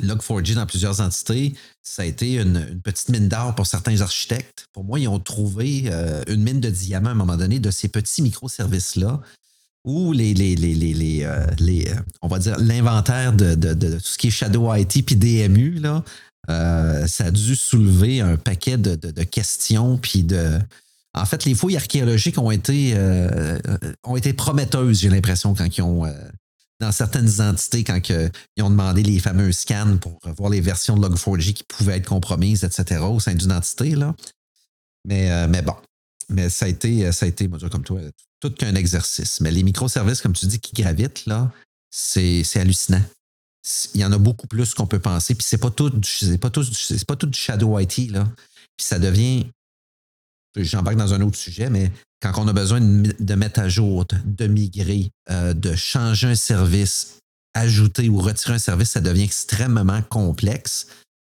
[0.00, 4.66] Log4j dans plusieurs entités, ça a été une, petite mine d'or pour certains architectes.
[4.72, 7.70] Pour moi, ils ont trouvé euh, une mine de diamants à un moment donné de
[7.70, 9.20] ces petits microservices-là
[9.84, 14.30] où les, les, les, les, euh, on va dire l'inventaire de, tout ce qui est
[14.30, 16.02] Shadow IT puis DMU, là,
[17.06, 20.58] ça a dû soulever un paquet de, de questions puis de,
[21.14, 23.58] en fait, les fouilles archéologiques ont été, euh,
[24.02, 26.12] ont été prometteuses, j'ai l'impression, quand ils ont, euh,
[26.80, 31.06] dans certaines entités, quand ils ont demandé les fameux scans pour voir les versions de
[31.06, 33.94] Log4j qui pouvaient être compromises, etc., au sein d'une entité.
[33.94, 34.14] Là.
[35.06, 35.76] Mais, euh, mais bon,
[36.28, 38.00] mais ça a été, ça a été, moi, comme toi,
[38.40, 39.40] tout qu'un exercice.
[39.40, 41.52] Mais les microservices, comme tu dis, qui gravitent, là,
[41.90, 43.02] c'est hallucinant.
[43.94, 45.36] Il y en a beaucoup plus qu'on peut penser.
[45.36, 48.28] Puis c'est pas tout, c'est pas tout, c'est pas tout du shadow IT, là.
[48.76, 49.46] Puis ça devient
[50.56, 51.90] j'embarque dans un autre sujet, mais
[52.20, 57.18] quand on a besoin de mettre à jour, de migrer, euh, de changer un service,
[57.54, 60.86] ajouter ou retirer un service, ça devient extrêmement complexe.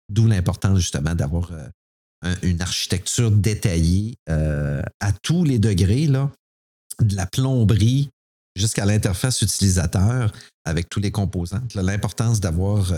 [0.09, 6.31] D'où l'importance justement d'avoir euh, une architecture détaillée euh, à tous les degrés, là,
[7.01, 8.09] de la plomberie
[8.55, 10.31] jusqu'à l'interface utilisateur
[10.63, 11.61] avec tous les composants.
[11.75, 12.91] L'importance d'avoir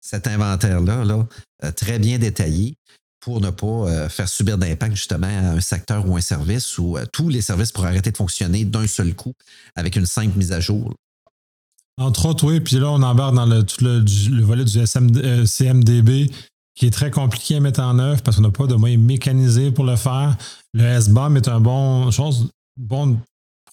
[0.00, 1.26] cet inventaire-là là,
[1.72, 2.76] très bien détaillé
[3.20, 6.96] pour ne pas euh, faire subir d'impact justement à un secteur ou un service ou
[6.96, 9.34] euh, tous les services pourraient arrêter de fonctionner d'un seul coup
[9.76, 10.94] avec une simple mise à jour.
[11.98, 12.60] Entre autres, oui.
[12.60, 16.30] Puis là, on embarque dans le, tout le, volet du euh, CMDB
[16.74, 19.70] qui est très compliqué à mettre en œuvre parce qu'on n'a pas de moyens mécanisés
[19.70, 20.36] pour le faire.
[20.72, 22.08] Le SBAM est un bon,
[22.78, 23.18] bon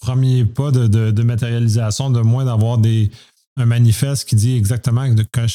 [0.00, 3.10] premier pas de, matérialisation, de moins d'avoir des,
[3.56, 5.06] un manifeste qui dit exactement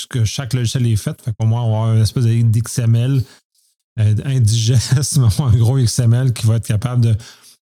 [0.10, 1.21] que, chaque logiciel est fait.
[1.21, 3.21] Fait pour moi, on va avoir une espèce d'XML
[3.97, 7.15] indigeste, un gros XML qui va être capable de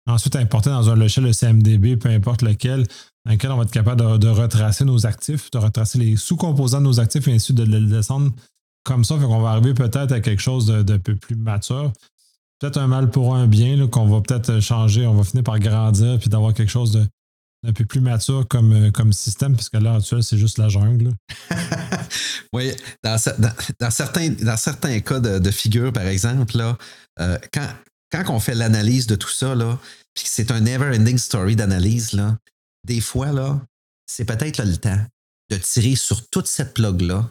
[0.08, 2.86] ensuite importer dans un logiciel de CMDB, peu importe lequel,
[3.26, 6.86] dans lequel on va être capable de, retracer nos actifs, de retracer les sous-composants de
[6.86, 8.32] nos actifs et ainsi de le descendre
[8.84, 9.18] comme ça.
[9.18, 11.92] Fait qu'on va arriver peut-être à quelque chose d'un peu plus mature.
[12.60, 16.20] Peut-être un mal pour un bien, qu'on va peut-être changer, on va finir par grandir
[16.20, 16.92] puis d'avoir quelque chose
[17.64, 21.12] d'un peu plus mature comme, euh, comme système, puisque là, actuellement, c'est juste la jungle.
[22.54, 22.72] oui,
[23.04, 26.78] dans, certains, dans certains cas de, figure, par exemple, là,
[27.20, 27.68] euh, quand,
[28.12, 29.56] quand on fait l'analyse de tout ça,
[30.14, 32.20] puis c'est un never-ending story d'analyse,
[32.86, 33.62] des fois,
[34.06, 35.00] c'est peut-être le temps
[35.50, 37.30] de tirer sur toute cette plug-là,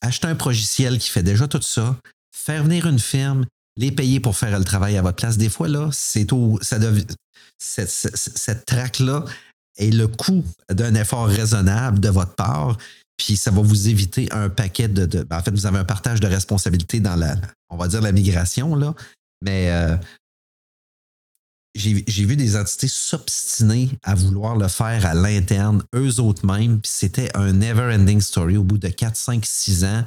[0.00, 1.96] acheter un progiciel qui fait déjà tout ça,
[2.34, 5.36] faire venir une firme, les payer pour faire le travail à votre place.
[5.36, 6.78] Des fois, là, c'est tout, ça
[7.58, 9.24] cette, cette, traque-là
[9.76, 12.78] est le coût d'un effort raisonnable de votre part,
[13.16, 16.20] puis ça va vous éviter un paquet de, ben, en fait, vous avez un partage
[16.20, 17.36] de responsabilités dans la,
[17.70, 18.94] on va dire, la migration, là,
[19.42, 19.96] mais euh,
[21.76, 26.90] j'ai vu des entités s'obstiner à vouloir le faire à l'interne, eux autres mêmes, puis
[26.92, 28.56] c'était un never-ending story.
[28.56, 30.04] Au bout de 4, 5, 6 ans.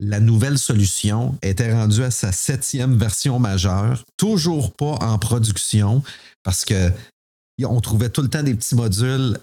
[0.00, 6.02] La nouvelle solution était rendue à sa septième version majeure, toujours pas en production,
[6.42, 6.90] parce que
[7.62, 9.38] on trouvait tout le temps des petits modules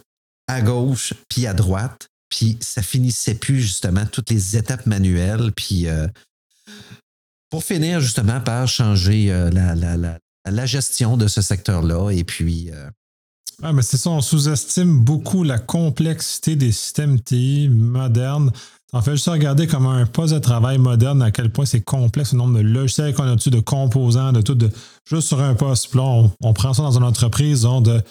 [0.48, 5.88] à gauche puis à droite, puis ça finissait plus justement toutes les étapes manuelles, puis
[5.88, 6.08] euh,
[7.52, 10.18] pour finir justement par changer euh, la, la,
[10.50, 12.10] la gestion de ce secteur-là.
[12.10, 12.72] Et puis.
[12.72, 12.90] Euh,
[13.74, 18.52] mais c'est ça, on sous-estime beaucoup la complexité des systèmes TI modernes.
[18.92, 22.34] En fait juste regarder comme un poste de travail moderne, à quel point c'est complexe,
[22.34, 24.72] le nombre de logiciels qu'on a dessus, de composants, de tout, de,
[25.06, 25.90] juste sur un poste.
[25.90, 28.02] Puis là, on, prend ça dans une entreprise de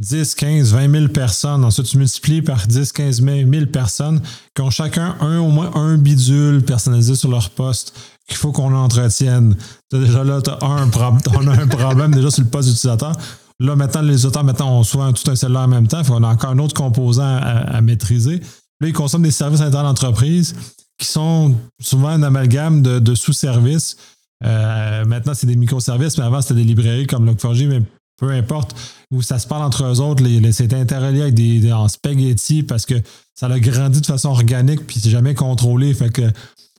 [0.00, 1.64] 10, 15, 20 000 personnes.
[1.64, 4.20] Ensuite, tu multiplies par 10, 15 000 personnes
[4.54, 7.94] qui ont chacun un, au moins un bidule personnalisé sur leur poste
[8.28, 9.56] qu'il faut qu'on entretienne.
[9.90, 10.88] Déjà là, tu as un,
[11.34, 13.16] on a un problème déjà sur le poste d'utilisateur.
[13.60, 16.02] Là, maintenant, les utilisateurs, maintenant, on soit tout un cellulaire en même temps.
[16.10, 18.40] On a encore un autre composant à, maîtriser.
[18.80, 20.54] Là, ils consomment des services internes d'entreprise
[20.96, 23.96] qui sont souvent un amalgame de, sous-services.
[24.44, 27.82] Euh, maintenant, c'est des microservices, mais avant, c'était des librairies comme Log4j, mais
[28.18, 28.74] peu importe,
[29.10, 32.94] où ça se parle entre eux autres, c'est interrelié avec des, en spaghetti parce que
[33.34, 35.94] ça a grandi de façon organique puis c'est jamais contrôlé.
[35.94, 36.30] Fait que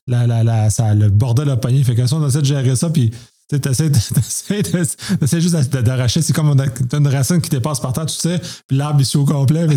[0.06, 1.84] la, la, la, ça, le bordel a pogné.
[1.84, 3.12] Fait que si on essaie de gérer ça, puis
[3.50, 3.90] tu essaies,
[5.42, 6.22] juste d'arracher.
[6.22, 6.56] C'est comme
[6.94, 9.68] une racine qui dépasse par terre, tu sais, puis l'arbre est au complet.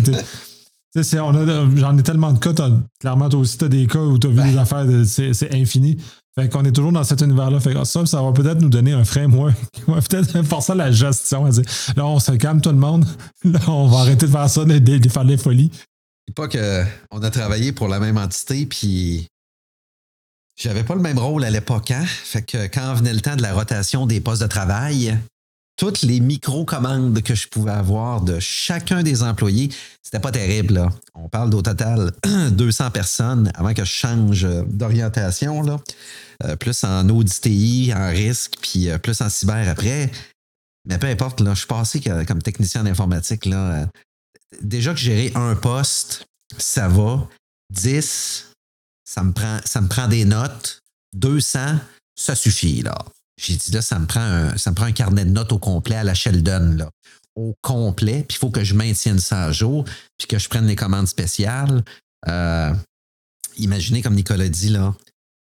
[0.95, 2.53] J'en ai tellement de cas.
[2.99, 5.97] clairement, toi aussi, tu as des cas où tu as vu des affaires, c'est infini.
[6.35, 7.59] Fait qu'on est toujours dans cet univers-là.
[7.59, 10.91] Fait que ça, ça va peut-être nous donner un framework qui va peut-être forcer la
[10.91, 11.45] gestion.
[11.95, 13.05] Là, on se calme tout le monde.
[13.43, 15.71] Là, on va arrêter de faire ça, de, de, de faire des folies.
[16.35, 19.27] Pas qu'on a travaillé pour la même entité, puis
[20.59, 22.05] j'avais pas le même rôle à l'époque, hein?
[22.05, 25.17] Fait que quand venait le temps de la rotation des postes de travail,
[25.75, 29.69] toutes les micro-commandes que je pouvais avoir de chacun des employés,
[30.01, 30.87] c'était pas terrible.
[31.15, 32.11] On parle d'au total
[32.51, 35.79] 200 personnes avant que je change d'orientation, là.
[36.43, 40.11] Euh, plus en audit en risque, puis euh, plus en cyber après.
[40.85, 43.47] Mais peu importe, je suis passé comme technicien en informatique.
[43.47, 43.85] Euh,
[44.61, 46.25] déjà que gérer un poste,
[46.57, 47.27] ça va.
[47.71, 48.51] 10,
[49.05, 49.59] ça me prend,
[49.89, 50.81] prend des notes.
[51.13, 51.77] 200,
[52.15, 52.97] ça suffit, là.
[53.37, 55.59] J'ai dit, là, ça me, prend un, ça me prend un carnet de notes au
[55.59, 56.89] complet à la Sheldon, là.
[57.35, 59.85] Au complet, puis il faut que je maintienne ça à jour,
[60.19, 61.83] puis que je prenne les commandes spéciales.
[62.27, 62.71] Euh,
[63.57, 64.93] imaginez, comme Nicolas dit, là,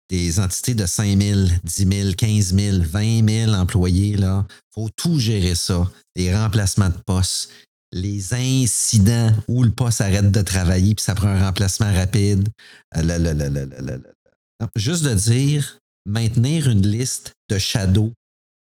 [0.10, 4.46] des entités de 5 000, 10 000, 15 000, 20 000 employés, là.
[4.74, 5.90] faut tout gérer ça.
[6.16, 7.52] Les remplacements de postes,
[7.92, 12.50] les incidents où le poste arrête de travailler puis ça prend un remplacement rapide.
[14.76, 18.12] Juste de dire, maintenir une liste de shadows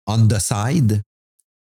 [0.07, 1.03] on the side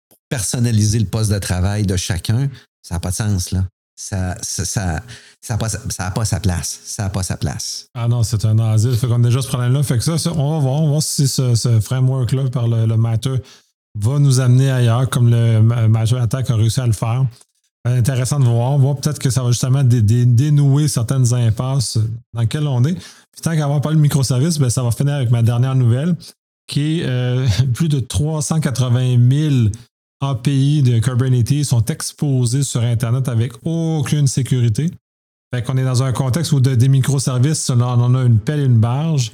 [0.10, 2.50] pour personnaliser le poste de travail de chacun,
[2.82, 3.66] ça n'a pas de sens, là.
[3.96, 5.04] Ça n'a ça,
[5.42, 5.70] ça, pas,
[6.12, 6.80] pas sa place.
[6.84, 7.86] Ça pas sa place.
[7.94, 8.96] Ah non, c'est un asile.
[8.96, 9.84] Fait qu'on déjà ce problème-là.
[9.84, 12.98] Fait que ça, on va voir, on va voir si ce, framework-là par le, le
[12.98, 13.36] matter
[14.00, 17.26] va nous amener ailleurs, comme le Major Attack a réussi à le faire.
[17.88, 18.78] Euh, intéressant de voir.
[18.78, 21.98] voir peut-être que ça va justement dénouer certaines impasses
[22.34, 22.94] dans lesquelles on est.
[22.94, 26.16] Puis tant qu'avoir pas le microservice, ben, ça va finir avec ma dernière nouvelle,
[26.68, 29.56] qui est euh, plus de 380 000
[30.22, 34.92] API de Kubernetes sont exposés sur Internet avec aucune sécurité.
[35.54, 38.66] Fait qu'on est dans un contexte où des microservices, on en a une pelle et
[38.66, 39.32] une barge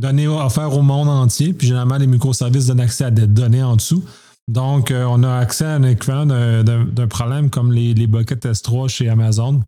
[0.00, 1.52] données offertes au monde entier.
[1.52, 4.04] Puis généralement, les microservices donnent accès à des données en dessous.
[4.48, 8.88] Donc, euh, on a accès à un équivalent d'un problème comme les, les buckets S3
[8.88, 9.62] chez Amazon,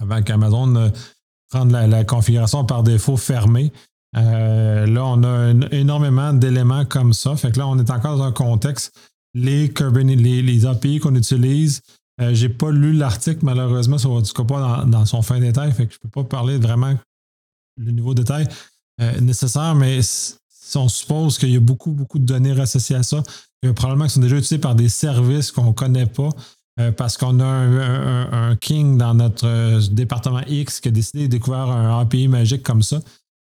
[0.00, 0.88] avant qu'Amazon euh,
[1.50, 3.72] prenne la, configuration par défaut fermée.
[4.16, 7.36] Euh, là, on a énormément d'éléments comme ça.
[7.36, 8.92] Fait que là, on est encore dans un contexte
[9.34, 11.82] les, les, API qu'on utilise.
[12.32, 15.98] J'ai pas lu l'article, malheureusement, sur du pas dans, son fin détail, fait que je
[16.00, 16.94] peux pas parler vraiment
[17.78, 18.46] le niveau détail
[19.20, 20.00] nécessaire, mais
[20.70, 23.22] si on suppose qu'il y a beaucoup, beaucoup de données associées à ça,
[23.74, 26.28] probablement qui sont déjà utilisées par des services qu'on ne connaît pas,
[26.78, 31.62] euh, parce qu'on a un, king dans notre département X qui a décidé de découvrir
[31.62, 33.00] un API magique comme ça,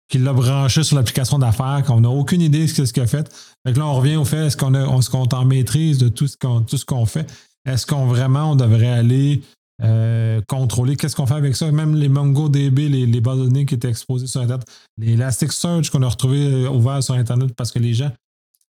[0.10, 3.32] qui l'a branché sur l'application d'affaires, qu'on n'a aucune idée de ce qu'il a fait.
[3.64, 7.06] Fait là, on revient au fait, est-ce qu'on est en maîtrise de tout ce qu'on
[7.06, 7.32] fait?
[7.66, 9.44] Est-ce qu'on vraiment on devrait aller
[9.82, 11.72] euh, contrôler qu'est-ce qu'on fait avec ça?
[11.72, 16.02] Même les MongoDB, les, bases de données qui étaient exposées sur Internet, les Elasticsearch qu'on
[16.02, 18.12] a retrouvés euh, ouverts sur Internet parce que les gens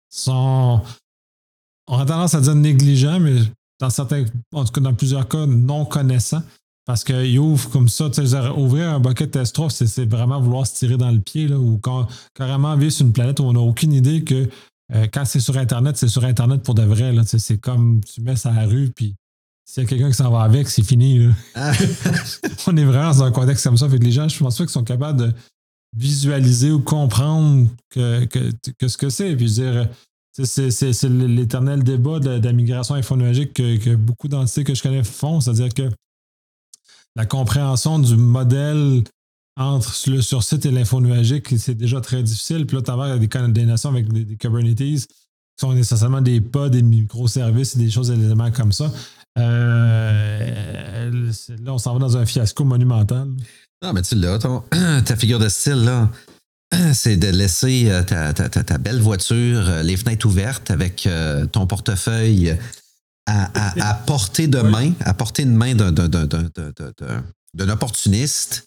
[0.10, 0.82] sont.
[1.88, 3.40] On a tendance à dire négligents, mais
[3.80, 6.44] dans certains, en tout cas dans plusieurs cas, non connaissants.
[6.86, 8.10] Parce qu'ils ouvrent comme ça,
[8.58, 11.80] ouvrir un bucket test c'est vraiment vouloir se tirer dans le pied, là, ou
[12.34, 14.50] carrément vivre sur une planète où on n'a aucune idée que
[14.96, 17.14] euh, quand c'est sur Internet, c'est sur Internet pour de vrai.
[17.26, 19.16] C'est comme tu mets ça à la rue, puis
[19.70, 21.30] s'il y a quelqu'un qui s'en va avec, c'est fini.
[21.54, 21.72] Ah.
[22.68, 23.88] On est vraiment dans un contexte comme ça.
[23.88, 25.34] Fait que les gens, je pense pas qu'ils sont capables de
[25.96, 28.28] visualiser ou comprendre que,
[28.82, 29.36] ce que c'est.
[29.36, 29.88] Puis dire,
[30.44, 35.40] c'est l'éternel débat de, la migration infonologique que, que beaucoup d'entités que je connais font.
[35.40, 35.88] C'est-à-dire que
[37.16, 39.04] la compréhension du modèle
[39.56, 42.66] entre le sur-site et l'info nuagique, c'est déjà très difficile.
[42.66, 45.06] Puis là, tu as des coordinations avec des, Kubernetes qui
[45.60, 48.92] sont nécessairement des pods, des microservices et des choses, des éléments comme ça.
[49.38, 51.12] Euh,
[51.64, 53.28] là, on s'en va dans un fiasco monumental.
[53.84, 54.40] Non, mais tu l'as,
[55.06, 56.10] ta figure de style, là.
[56.94, 61.08] C'est de laisser euh, ta, belle voiture, euh, les fenêtres ouvertes avec
[61.52, 62.58] ton portefeuille
[63.26, 68.66] à, portée de main, à portée de main d'un opportuniste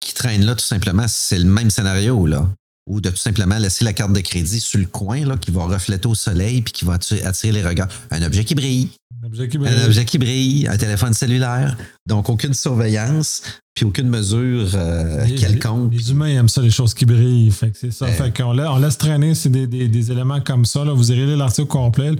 [0.00, 2.48] qui traîne là, tout simplement, c'est le même scénario, là.
[2.86, 5.64] Ou de tout simplement laisser la carte de crédit sur le coin, là, qui va
[5.64, 7.88] refléter au soleil puis qui va attirer, les regards.
[8.10, 8.90] Un objet qui brille.
[9.30, 9.74] Un objet qui brille.
[9.74, 11.76] Un objet qui brille, un téléphone cellulaire.
[12.06, 13.42] Donc, aucune surveillance,
[13.74, 15.92] puis aucune mesure euh, quelconque.
[15.92, 17.52] Les, humains aiment ça, les choses qui brillent.
[17.52, 18.08] Fait que c'est ça.
[18.08, 20.84] Fait qu'on on laisse traîner c'est des, éléments comme ça.
[20.84, 20.92] Là.
[20.92, 22.12] Vous irez lire l'article complet.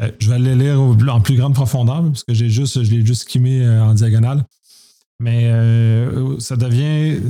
[0.00, 3.04] Euh, je vais aller lire en plus grande profondeur, parce que j'ai juste, je l'ai
[3.04, 4.44] juste skimmé euh, en diagonale.
[5.20, 7.20] Mais euh, ça devient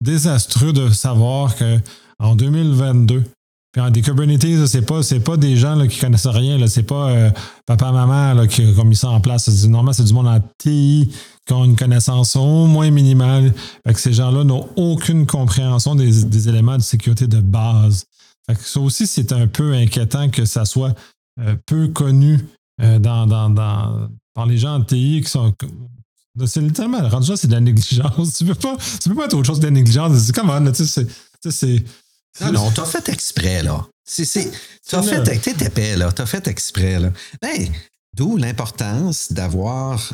[0.00, 3.24] désastreux de savoir qu'en 2022,
[3.72, 6.66] puis en des Kubernetes, c'est pas, pas des gens là, qui connaissent rien.
[6.66, 7.30] C'est pas euh,
[7.66, 9.48] papa, maman là, qui ont mis ça en place.
[9.64, 11.12] Normalement, c'est du monde en TI
[11.46, 13.52] qui ont une connaissance au moins minimale.
[13.86, 18.06] Fait que ces gens-là n'ont aucune compréhension des, éléments de sécurité de base.
[18.48, 20.94] Fait que ça aussi, c'est un peu inquiétant que ça soit
[21.40, 22.40] euh, peu connu
[22.80, 25.54] dans, dans, dans, par les gens en TI qui sont
[26.46, 28.34] c'est littéralement, rendu ça, c'est de la négligence.
[28.38, 30.16] Tu peux pas, peux pas être autre chose que de la négligence.
[30.18, 31.06] C'est comment, tu sais,
[31.50, 31.84] c'est.
[32.40, 33.86] Non, non, t'as fait exprès, là.
[34.88, 36.12] T'as fait, t'es épais, là.
[36.12, 37.12] T'as fait exprès, là.
[37.42, 37.68] Ben,
[38.14, 40.12] d'où l'importance d'avoir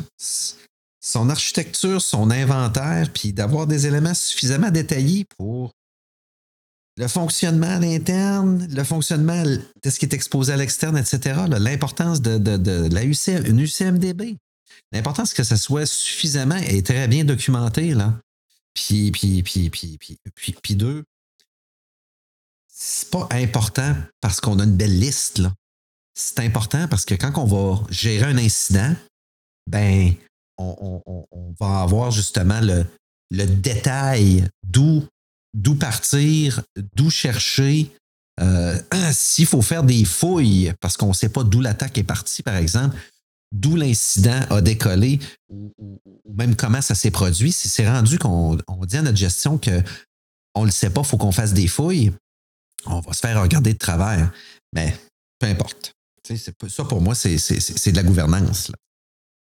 [0.99, 5.71] son architecture, son inventaire, puis d'avoir des éléments suffisamment détaillés pour
[6.97, 11.41] le fonctionnement à l'interne, le fonctionnement de ce qui est exposé à l'externe, etc.
[11.47, 14.37] L'importance de, de, de, la UCM, une UCMDB.
[14.91, 18.19] L'important, c'est que ça soit suffisamment et très bien documenté, là.
[18.73, 21.03] Puis, puis, puis, puis, puis, puis, puis deux,
[22.79, 25.51] c'est pas important parce qu'on a une belle liste, là.
[26.13, 28.95] C'est important parce que quand on va gérer un incident,
[29.67, 30.13] ben,
[30.59, 31.01] on,
[31.59, 32.85] va avoir justement le,
[33.31, 35.03] détail d'où
[35.53, 36.61] d'où partir,
[36.95, 37.91] d'où chercher.
[38.39, 38.79] Euh,
[39.11, 42.55] s'il faut faire des fouilles parce qu'on ne sait pas d'où l'attaque est partie, par
[42.55, 42.95] exemple,
[43.51, 45.73] d'où l'incident a décollé ou,
[46.31, 47.51] même comment ça s'est produit.
[47.51, 51.17] Si c'est rendu qu'on dit à notre gestion qu'on ne le sait pas, il faut
[51.17, 52.11] qu'on fasse des fouilles,
[52.85, 54.31] on va se faire regarder de travers.
[54.73, 54.95] Mais
[55.39, 55.93] peu importe.
[56.67, 58.71] Ça, pour moi, c'est de la gouvernance.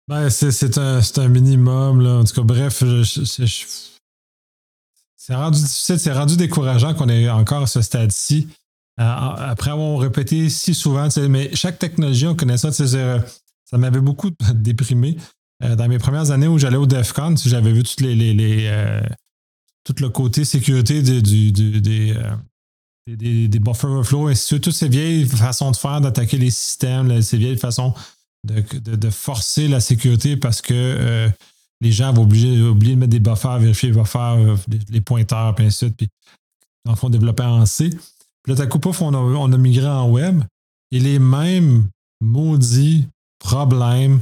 [0.08, 2.00] Ben, c'est un, minimum.
[2.00, 2.18] Là.
[2.18, 2.82] En tout cas, bref,
[5.16, 8.48] c'est rendu difficile, c'est rendu décourageant qu'on ait encore à ce stade-ci.
[8.98, 14.30] Euh, après avoir répété si souvent, mais chaque technologie, on connaît ça, ça m'avait beaucoup
[14.54, 15.16] déprimé.
[15.62, 19.00] Euh, dans mes premières années où j'allais au DEFCON, j'avais vu toutes les, euh,
[19.84, 22.14] tout le côté sécurité des,
[23.16, 27.58] des, buffer overflow, et toutes ces vieilles façons de faire, d'attaquer les systèmes, ces vieilles
[27.58, 27.94] façons
[28.44, 31.28] de, de, forcer la sécurité parce que
[31.80, 34.56] les gens vont oublier, de mettre des buffers, vérifier les buffers,
[34.90, 36.08] les, pointeurs, puis ainsi de puis
[36.88, 37.90] en fond développer en C.
[37.90, 40.42] Puis là, t'as coup, on a, on a migré en web,
[40.90, 41.88] et les mêmes
[42.20, 43.06] maudits
[43.38, 44.20] problèmes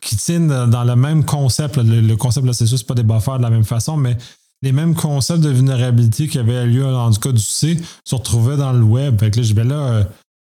[0.00, 1.76] qui tiennent dans le même concept.
[1.76, 4.16] Le, concept, là, c'est juste pas des buffers de la même façon, mais
[4.64, 8.56] les mêmes concepts de vulnérabilité qui avaient lieu dans le cas du C se retrouvaient
[8.56, 9.20] dans le web.
[9.20, 10.04] Fait que là, là, euh,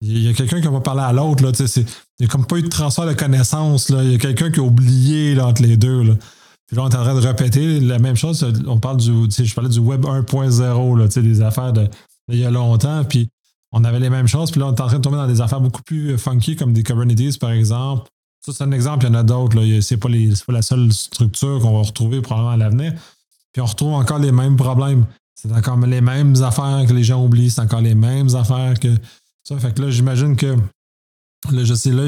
[0.00, 1.44] Il y a quelqu'un qui va parler à l'autre.
[1.44, 1.84] Là, il
[2.20, 3.90] n'y a comme pas eu de transfert de connaissances.
[3.90, 4.02] Là.
[4.02, 6.02] Il y a quelqu'un qui a oublié là, entre les deux.
[6.02, 6.14] Là.
[6.66, 8.46] Puis là, on est en train de répéter la même chose.
[8.66, 9.12] On parle du.
[9.30, 11.88] Je parlais du Web 1.0, des affaires de,
[12.28, 13.04] il y a longtemps.
[13.04, 13.28] Puis
[13.72, 14.50] on avait les mêmes choses.
[14.50, 16.72] Puis là, on est en train de tomber dans des affaires beaucoup plus funky, comme
[16.72, 18.08] des Kubernetes, par exemple.
[18.40, 19.04] Ça, c'est un exemple.
[19.04, 19.58] Il y en a d'autres.
[19.82, 22.94] C'est pas, pas la seule structure qu'on va retrouver probablement à l'avenir.
[23.58, 25.04] Puis on retrouve encore les mêmes problèmes.
[25.34, 27.50] C'est encore les mêmes affaires que les gens oublient.
[27.50, 28.94] C'est encore les mêmes affaires que
[29.42, 29.58] ça.
[29.58, 30.54] Fait que là, j'imagine que
[31.50, 32.04] là, je sais, là,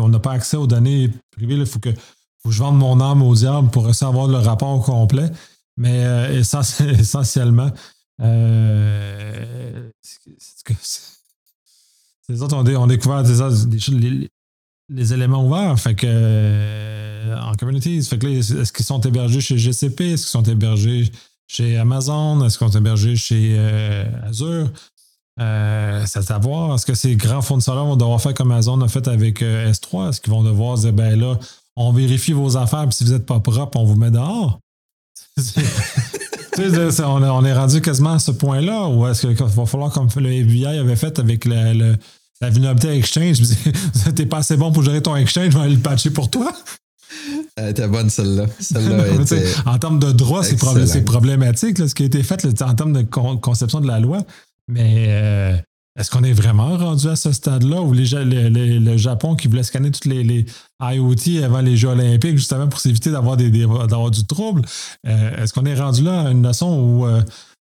[0.00, 1.56] on n'a pas accès aux données privées.
[1.56, 4.82] Il faut que, faut que je vende mon âme au diable pour d'avoir le rapport
[4.82, 5.30] complet.
[5.76, 6.40] Mais euh,
[6.98, 7.70] essentiellement,
[8.22, 10.30] euh, c'est
[12.40, 13.42] autres, on, a découvert des,
[14.88, 15.78] les, éléments ouverts.
[15.78, 20.12] Fait que euh, en community, fait que est-ce qu'ils sont hébergés chez GCP?
[20.12, 21.10] Est-ce qu'ils sont hébergés
[21.46, 22.44] chez Amazon?
[22.44, 24.70] Est-ce qu'ils sont hébergés chez euh, Azure?
[25.38, 26.74] c'est à voir.
[26.74, 30.08] Est-ce que ces grands fournisseurs vont devoir faire comme Amazon a fait avec S3?
[30.08, 31.38] Est-ce qu'ils vont devoir dire ben là,
[31.76, 34.60] on vérifie vos affaires, puis si vous n'êtes pas propre, on vous met dehors?
[36.58, 40.78] on, est rendu quasiment à ce point-là, ou est-ce qu'il va falloir, comme le FBI
[40.78, 41.96] avait fait avec le,
[42.40, 43.38] la vulnérabilité Exchange,
[44.14, 46.52] t'es pas assez bon pour gérer ton Exchange, je vais aller le patcher pour toi?
[47.56, 48.46] Elle était bonne celle-là.
[49.66, 53.80] en termes de droit, c'est problématique ce qui a été fait en termes de conception
[53.80, 54.22] de la loi.
[54.68, 55.56] Mais euh,
[55.98, 59.90] est-ce qu'on est vraiment rendu à ce stade-là où les, le Japon qui voulait scanner
[59.90, 60.44] toutes les,
[60.80, 64.62] IoT avant les Jeux olympiques justement pour s'éviter d'avoir des, d'avoir du trouble?
[65.06, 67.22] Euh, est-ce qu'on est rendu là à une notion où euh,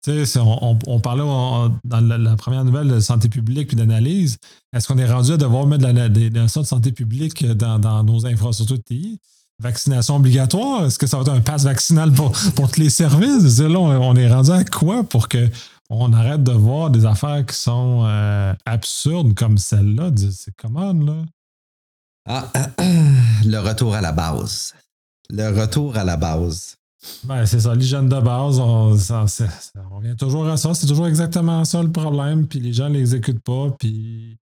[0.08, 4.38] on, on, parlait dans la, première nouvelle de santé publique et d'analyse.
[4.74, 8.78] Est-ce qu'on est rendu à devoir mettre des notions de santé publique dans, nos infrastructures
[8.78, 9.20] de TI?
[9.62, 10.86] Vaccination obligatoire?
[10.86, 13.60] Est-ce que ça va être un pass vaccinal pour, tous les services?
[13.60, 15.50] On est rendu à quoi pour que
[15.90, 20.12] on arrête de voir des affaires qui sont euh, absurdes comme celle-là?
[20.32, 21.26] C'est comment, là?
[22.28, 22.48] Ah,
[23.46, 24.76] le retour à la base.
[25.30, 26.79] Le retour à la base.
[27.24, 28.94] Ben, c'est ça, l'hygiène de base, on,
[30.02, 30.74] vient toujours à ça.
[30.74, 32.48] C'est toujours exactement ça le problème.
[32.48, 33.70] Puis les gens ne l'exécutent pas.
[33.80, 34.38] Puis.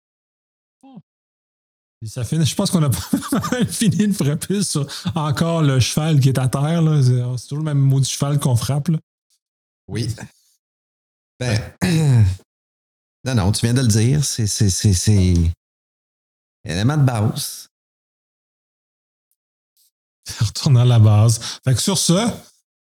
[2.04, 2.44] ça finit.
[2.44, 2.90] Je pense qu'on a
[3.66, 6.82] fini de frapper sur encore le cheval qui est à terre.
[7.02, 8.90] C'est toujours le même mot du cheval qu'on frappe.
[9.88, 10.14] Oui.
[11.40, 11.58] Ben,
[13.24, 14.24] non, non, tu viens de le dire.
[14.24, 15.34] C'est,
[16.64, 17.68] élément de base.
[20.40, 21.40] Retourne à la base.
[21.64, 22.28] Fait que sur ce,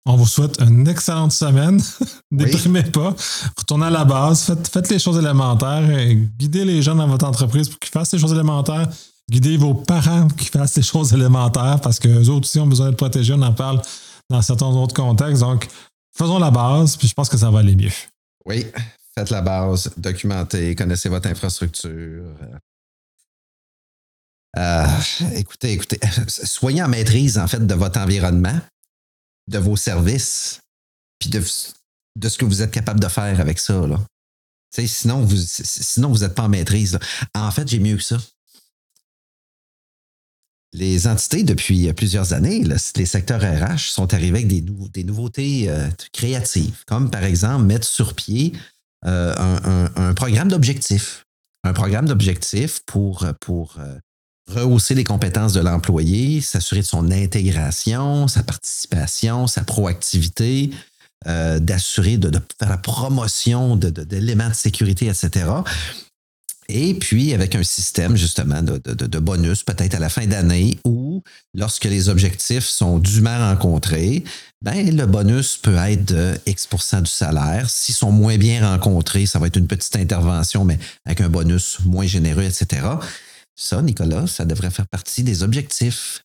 [0.06, 1.82] on vous souhaite une excellente semaine.
[2.32, 3.14] Déprimez pas.
[3.58, 4.44] Retournez à la base.
[4.44, 5.88] Faites, faites, les choses élémentaires.
[6.38, 8.88] Guidez les gens dans votre entreprise pour qu'ils fassent les choses élémentaires.
[9.30, 12.90] Guidez vos parents pour qu'ils fassent les choses élémentaires parce qu'eux autres aussi ont besoin
[12.90, 13.34] de protéger.
[13.34, 13.82] On en parle
[14.30, 15.42] dans certains autres contextes.
[15.42, 15.68] Donc,
[16.18, 17.92] faisons la base, puis je pense que ça va aller mieux.
[18.46, 18.66] Oui,
[19.16, 22.24] faites la base, documentez, connaissez votre infrastructure.
[24.58, 24.86] Euh,
[25.36, 28.60] écoutez, écoutez, soyez en maîtrise en fait de votre environnement,
[29.47, 30.62] de vos services,
[31.20, 33.86] puis de, ce que vous êtes capable de faire avec ça.
[33.86, 34.00] Là.
[34.72, 36.97] sinon, vous sinon, vous n'êtes pas en maîtrise.
[37.36, 38.18] En fait, j'ai mieux que ça.
[40.74, 46.84] Les entités, depuis plusieurs années, les secteurs RH sont arrivés avec des, nouveautés euh, créatives,
[46.86, 48.54] comme par exemple mettre sur pied
[49.06, 51.26] euh, un, programme d'objectifs.
[51.64, 53.34] Un programme d'objectifs pour, euh,
[54.50, 60.72] rehausser les compétences de l'employé, s'assurer de son intégration, sa participation, sa proactivité,
[61.26, 65.45] d'assurer de, de, faire la promotion d'éléments de, de sécurité, etc.
[66.70, 71.24] Et puis avec un système justement de, bonus peut-être à la fin d'année où
[71.56, 74.24] lorsque les objectifs sont dûment rencontrés,
[74.62, 76.70] ben, le bonus peut être de X
[77.02, 77.68] du salaire.
[77.70, 81.80] S'ils sont moins bien rencontrés, ça va être une petite intervention, mais avec un bonus
[81.86, 82.82] moins généreux, etc.
[83.62, 86.24] Ça, Nicolas, ça devrait faire partie des objectifs.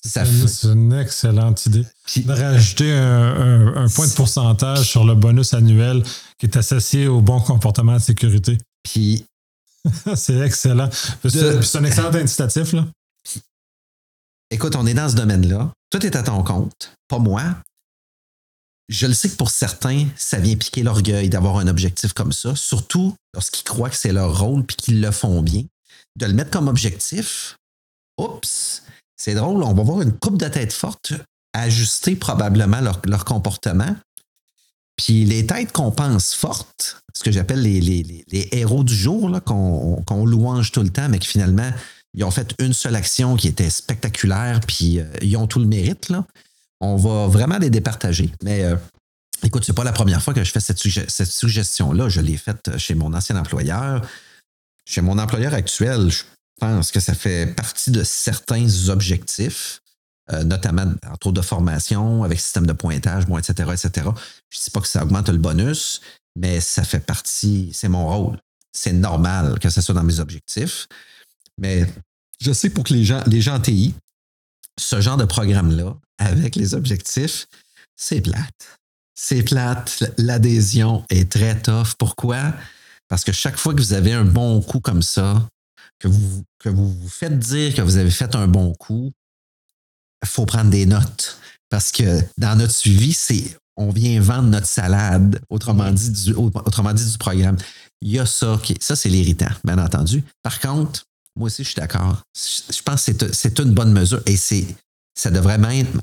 [0.00, 1.84] C'est une excellente idée.
[2.14, 6.04] de rajouter un, point de pourcentage sur le bonus annuel
[6.38, 8.58] qui est associé au bon comportement de sécurité.
[8.84, 9.26] Puis
[10.14, 10.88] c'est excellent.
[11.28, 12.74] C'est un excellent incitatif.
[12.74, 12.86] Là.
[14.52, 15.72] Écoute, on est dans ce domaine-là.
[15.90, 17.42] Tout est à ton compte, pas moi.
[18.88, 22.54] Je le sais que pour certains, ça vient piquer l'orgueil d'avoir un objectif comme ça,
[22.54, 25.64] surtout lorsqu'ils croient que c'est leur rôle puis qu'ils le font bien.
[26.16, 27.56] De le mettre comme objectif,
[28.18, 28.82] oups,
[29.16, 31.12] c'est drôle, on va voir une coupe de tête forte
[31.52, 33.96] ajuster probablement leur, leur comportement
[34.96, 40.72] puis les têtes qu'on pense fortes, ce que j'appelle les, héros du jour, qu'on louange
[40.72, 41.70] tout le temps, mais qui finalement,
[42.14, 45.66] ils ont fait une seule action qui était spectaculaire, puis euh, ils ont tout le
[45.66, 46.08] mérite.
[46.08, 46.24] Là.
[46.80, 48.30] On va vraiment les départager.
[48.42, 48.76] Mais euh,
[49.42, 52.08] écoute, c'est pas la première fois que je fais cette, suggestion-là.
[52.08, 54.02] Je l'ai faite chez mon ancien employeur.
[54.86, 56.22] Chez mon employeur actuel, je
[56.58, 59.82] pense que ça fait partie de certains objectifs,
[60.32, 63.90] euh, notamment entre autres de formation, avec système de pointage, bon, etc., etc.
[64.48, 66.00] Je ne dis pas que ça augmente le bonus,
[66.36, 68.38] mais ça fait partie, c'est mon rôle.
[68.72, 70.86] C'est normal que ça soit dans mes objectifs.
[71.58, 71.86] Mais
[72.40, 73.94] je sais pour que les gens, les gens en TI,
[74.78, 77.46] ce genre de programme-là, avec les objectifs,
[77.96, 78.78] c'est plate.
[79.14, 80.04] C'est plate.
[80.18, 81.94] L'adhésion est très tough.
[81.98, 82.52] Pourquoi?
[83.08, 85.48] Parce que chaque fois que vous avez un bon coup comme ça,
[85.98, 89.12] que vous, que vous vous faites dire que vous avez fait un bon coup,
[90.22, 91.38] il faut prendre des notes.
[91.68, 96.94] Parce que dans notre suivi, c'est on vient vendre notre salade, autrement dit, du, autrement
[96.94, 97.56] dit, du programme.
[98.00, 100.24] Il y a ça, qui, ça c'est l'irritant, bien entendu.
[100.42, 101.04] Par contre,
[101.36, 102.22] moi aussi, je suis d'accord.
[102.34, 104.66] Je pense que c'est une bonne mesure et c'est
[105.14, 106.00] ça devrait même,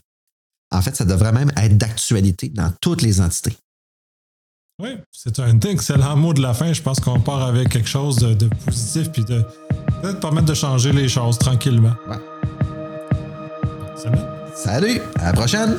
[0.72, 3.58] en fait, ça devrait même être d'actualité dans toutes les entités.
[4.84, 6.74] Oui, c'est un excellent mot de la fin.
[6.74, 9.42] Je pense qu'on part avec quelque chose de, positif puis de
[10.02, 11.94] peut-être permettre de changer les choses tranquillement.
[14.54, 15.78] Salut, à la prochaine!